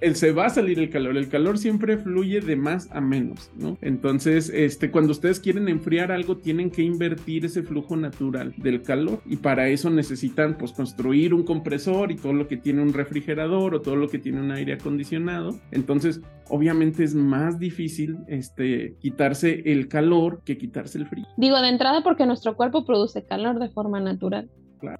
[0.00, 1.16] el, se va a salir el calor.
[1.16, 3.76] El calor siempre fluye de más a menos, ¿no?
[3.80, 9.20] Entonces, este, cuando ustedes quieren enfriar algo, tienen que invertir ese flujo natural del calor
[9.26, 13.74] y para eso necesitan, pues, construir un compresor y todo lo que tiene un refrigerador
[13.74, 15.58] o todo lo que tiene un aire acondicionado.
[15.70, 21.26] Entonces, obviamente es más difícil, este, quitarse el calor que quitarse el frío.
[21.36, 24.48] Digo, de entrada porque nuestro cuerpo produce calor de forma natural.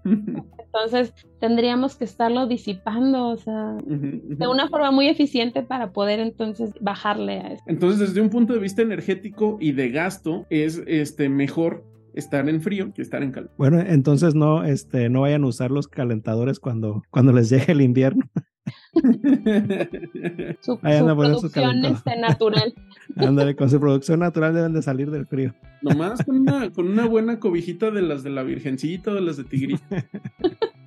[0.05, 6.75] Entonces tendríamos que estarlo disipando, o sea, de una forma muy eficiente para poder entonces
[6.81, 7.63] bajarle a eso.
[7.67, 12.61] Entonces, desde un punto de vista energético y de gasto, es este mejor estar en
[12.61, 13.51] frío que estar en calor.
[13.57, 17.81] Bueno, entonces no, este, no vayan a usar los calentadores cuando, cuando les llegue el
[17.81, 18.29] invierno.
[20.61, 22.75] su, producción este, natural.
[23.17, 25.55] Ándale, con su producción natural deben de salir del frío.
[25.83, 29.37] Nomás con una, con una buena cobijita de las de la Virgencita o de las
[29.37, 29.83] de Tigrito.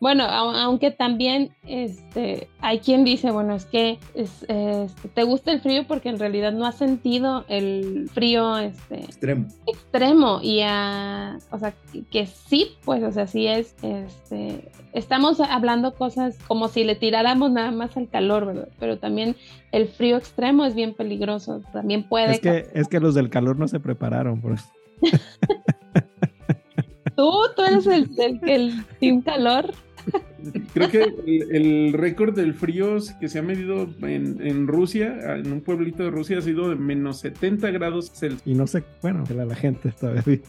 [0.00, 5.84] bueno, aunque también este, hay quien dice, bueno, es que este, te gusta el frío
[5.86, 9.46] porque en realidad no has sentido el frío este, extremo.
[9.66, 11.74] extremo y o sea,
[12.10, 17.50] que sí, pues, o sea, sí es, este, estamos hablando cosas como si le tiráramos
[17.50, 18.68] nada más al calor, ¿verdad?
[18.78, 19.36] Pero también
[19.72, 22.32] el frío extremo es bien peligroso, también puede...
[22.32, 24.66] Es que, es que los del calor no se prepararon, por eso.
[27.16, 29.72] Tú, tú eres el, el, el team calor.
[30.74, 31.04] Creo que
[31.50, 32.82] el, récord del frío
[33.20, 37.20] que se ha medido en, Rusia, en un pueblito de Rusia, ha sido de menos
[37.20, 38.42] 70 grados Celsius.
[38.44, 40.40] Y no sé, bueno, que la gente todavía.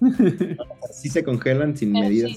[0.92, 2.32] sí se congelan sin medidas.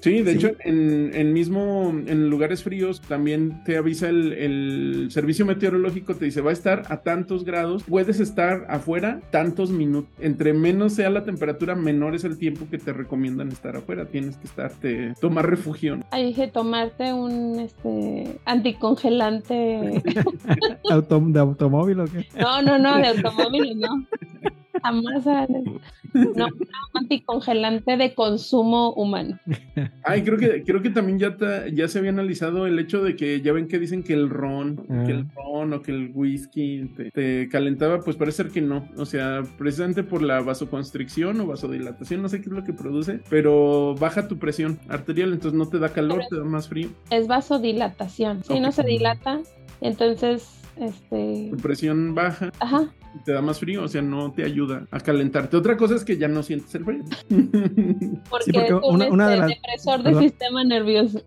[0.00, 5.46] Sí, de, hecho, en, en, mismo, en lugares fríos, también te avisa el, el, servicio
[5.46, 10.10] meteorológico, te dice, va a estar a tantos grados, puedes estar afuera tantos minutos.
[10.20, 14.06] Entre menos sea la temperatura, menor es el tiempo que te recomiendan estar afuera.
[14.06, 16.00] Tienes que estarte, tomar refugio.
[16.10, 20.02] Ahí tomarte un este anticongelante.
[20.04, 22.26] ¿De automóvil o qué?
[22.38, 24.06] No, no, no, de automóvil no.
[24.82, 25.24] Jamás.
[26.34, 26.48] No,
[26.94, 29.38] anticongelante de consumo humano.
[30.02, 31.36] Ay, creo que, creo que también ya,
[31.72, 34.76] ya se había analizado el hecho de que ya ven que dicen que el ron,
[34.76, 35.32] que el ah.
[35.36, 38.88] ron o que el whisky te, calentaba, pues parece ser que no.
[38.96, 43.20] O sea, precisamente por la vasoconstricción o vasodilatación, no sé qué es lo que produce,
[43.28, 46.88] pero baja tu presión arterial, entonces no te da calor, te da más frío.
[47.10, 48.44] Es vasodilatación.
[48.44, 49.40] Si no se dilata,
[49.80, 51.48] entonces este...
[51.50, 52.52] Tu presión baja.
[52.60, 52.92] Ajá
[53.24, 55.56] te da más frío, o sea, no te ayuda a calentarte.
[55.56, 57.04] Otra cosa es que ya no sientes el frío.
[58.30, 61.22] Porque, sí, porque una, de este, las, depresor del sistema nervioso.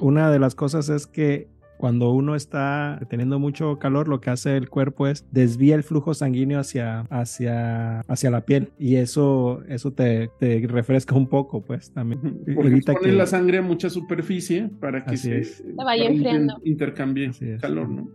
[0.00, 4.56] una de las cosas es que cuando uno está teniendo mucho calor, lo que hace
[4.56, 9.92] el cuerpo es desvía el flujo sanguíneo hacia, hacia, hacia la piel y eso, eso
[9.92, 12.40] te, te refresca un poco, pues también.
[12.54, 16.60] Porque Evita pone la sangre a mucha superficie para que se, se, vaya enfriando.
[16.64, 18.08] intercambie calor, ¿no?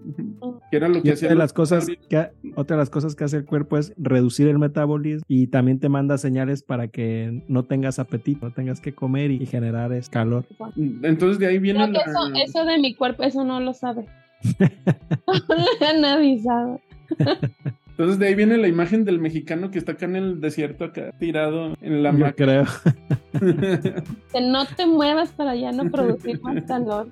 [0.70, 3.24] Que era lo que hacía otra de las cosas que otra de las cosas que
[3.24, 7.64] hace el cuerpo es reducir el metabolismo y también te manda señales para que no
[7.64, 10.45] tengas apetito, no tengas que comer y generar calor.
[11.03, 11.99] Entonces de ahí viene la...
[11.99, 14.06] eso, eso de mi cuerpo, eso no lo sabe.
[15.28, 16.80] no han avisado.
[17.93, 21.12] Entonces de ahí viene la imagen del mexicano que está acá en el desierto, acá
[21.20, 22.66] tirado en la Yo creo.
[24.34, 27.10] que no te muevas para ya no producir más calor.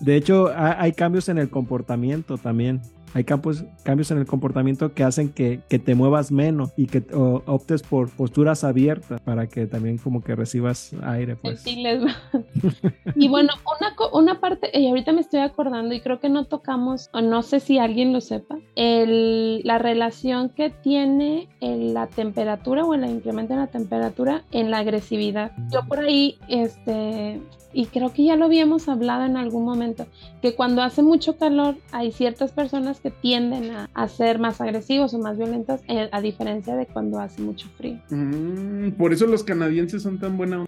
[0.00, 2.82] De hecho, hay cambios en el comportamiento también.
[3.14, 7.02] Hay campos, cambios en el comportamiento que hacen que, que te muevas menos y que
[7.12, 11.36] optes por posturas abiertas para que también como que recibas aire.
[11.36, 11.64] Pues.
[11.66, 17.10] y bueno, una, una parte, y ahorita me estoy acordando y creo que no tocamos,
[17.12, 22.94] o no sé si alguien lo sepa, el, la relación que tiene la temperatura o
[22.94, 25.52] el incremento en la temperatura en la agresividad.
[25.72, 27.40] Yo por ahí, este,
[27.72, 30.06] y creo que ya lo habíamos hablado en algún momento,
[30.40, 35.18] que cuando hace mucho calor hay ciertas personas que tienden a, ser más agresivos o
[35.18, 37.98] más violentos, eh, a diferencia de cuando hace mucho frío.
[38.10, 40.66] Mm, por eso los canadienses son tan buenos.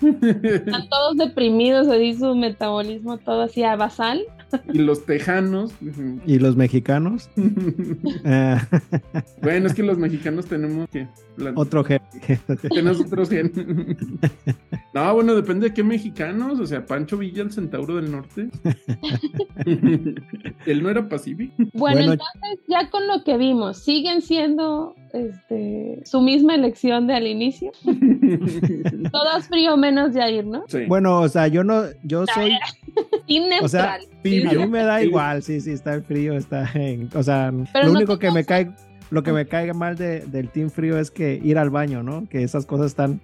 [0.02, 4.22] Están todos deprimidos, así su metabolismo todo así a basal.
[4.72, 5.72] Y los tejanos.
[6.26, 7.30] ¿Y los mexicanos?
[8.24, 8.66] Ah.
[9.42, 11.06] bueno, es que los mexicanos tenemos que...
[11.54, 12.00] Otro gen.
[12.62, 13.52] tenemos otro gen.
[14.92, 16.58] no, bueno, depende de qué mexicanos.
[16.58, 18.48] O sea, Pancho Villa, el centauro del norte.
[20.66, 21.54] Él no era pacífico.
[21.74, 27.26] Bueno, entonces ya con lo que vimos, siguen siendo este, su misma elección de al
[27.26, 27.72] inicio.
[29.12, 30.64] Todos frío menos Jair, ¿no?
[30.68, 30.84] Sí.
[30.86, 32.52] Bueno, o sea, yo no, yo soy...
[33.60, 37.10] O sea, a mí me da igual, sí, sí, está el frío, está en...
[37.14, 38.70] O sea, lo único que me cae...
[39.10, 42.28] Lo que me cae mal de, del team frío es que ir al baño, ¿no?
[42.28, 43.20] Que esas cosas están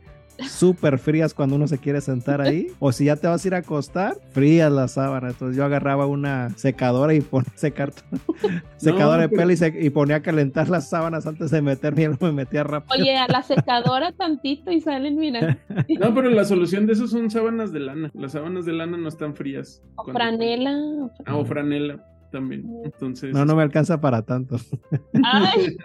[0.48, 2.68] súper frías cuando uno se quiere sentar ahí.
[2.78, 5.32] O si ya te vas a ir a acostar, frías las sábanas.
[5.32, 7.92] Entonces yo agarraba una secadora y ponía secar
[8.76, 12.32] secadora de pelo y, ponía a calentar las sábanas antes de meterme y no me
[12.32, 13.02] metía rápido.
[13.02, 15.58] Oye, a la secadora tantito y salen, mira.
[15.98, 18.10] No, pero la solución de eso son sábanas de lana.
[18.14, 19.82] Las sábanas de lana no están frías.
[19.96, 20.76] O franela.
[21.24, 22.04] Ah, o franela
[22.34, 22.64] también.
[22.84, 23.32] Entonces.
[23.32, 24.56] No, no me alcanza para tanto.
[25.24, 25.76] Ay,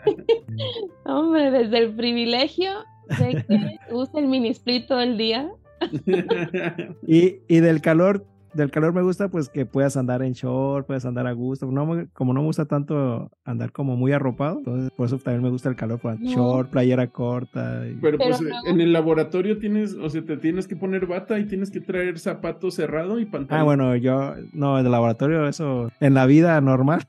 [1.06, 2.72] hombre, desde el privilegio
[3.18, 5.50] de que usa el mini split todo el día.
[7.08, 11.06] y, y del calor del calor me gusta pues que puedas andar en short, puedas
[11.06, 11.68] andar a gusto.
[11.68, 15.50] No, como no me gusta tanto andar como muy arropado, entonces por eso también me
[15.50, 17.84] gusta el calor, pues, short, playera corta.
[18.02, 21.72] Pero, pues en el laboratorio tienes, o sea, te tienes que poner bata y tienes
[21.72, 23.62] que traer zapato cerrado y pantalón.
[23.62, 27.04] Ah, bueno, yo, no, en el laboratorio eso, en la vida normal.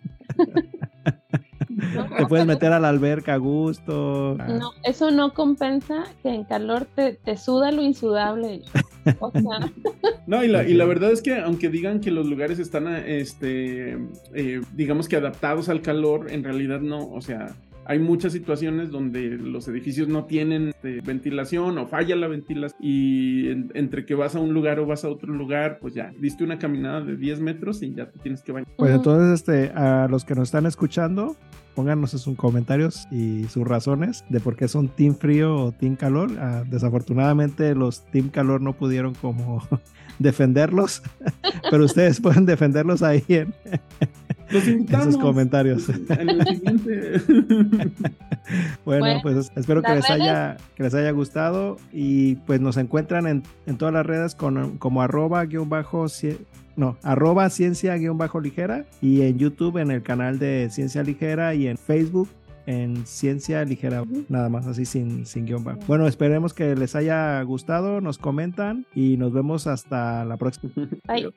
[2.16, 4.36] Te puedes meter a la alberca a gusto.
[4.36, 8.62] No, eso no compensa que en calor te, te suda lo insudable.
[10.26, 13.98] No, y la, y la verdad es que aunque digan que los lugares están, este,
[14.34, 17.54] eh, digamos que adaptados al calor, en realidad no, o sea,
[17.90, 23.48] hay muchas situaciones donde los edificios no tienen este, ventilación o falla la ventilación y
[23.74, 26.60] entre que vas a un lugar o vas a otro lugar, pues ya diste una
[26.60, 28.68] caminada de 10 metros y ya te tienes que bañar.
[28.76, 31.34] Pues entonces, este, a los que nos están escuchando,
[31.74, 36.30] pónganos sus comentarios y sus razones de por qué son Team Frío o Team Calor.
[36.38, 39.66] Ah, desafortunadamente los Team Calor no pudieron como
[40.20, 41.02] defenderlos,
[41.72, 43.52] pero ustedes pueden defenderlos ahí en,
[45.04, 45.86] sus comentarios.
[48.84, 53.42] bueno, pues espero que les, haya, que les haya gustado y pues nos encuentran en,
[53.66, 56.08] en todas las redes con, como arroba guion bajo
[56.76, 61.54] no, arroba ciencia guion bajo ligera y en YouTube en el canal de Ciencia Ligera
[61.54, 62.28] y en Facebook
[62.66, 65.80] en Ciencia Ligera, nada más así sin, sin guion bajo.
[65.86, 70.72] Bueno, esperemos que les haya gustado, nos comentan y nos vemos hasta la próxima.
[71.06, 71.32] Bye.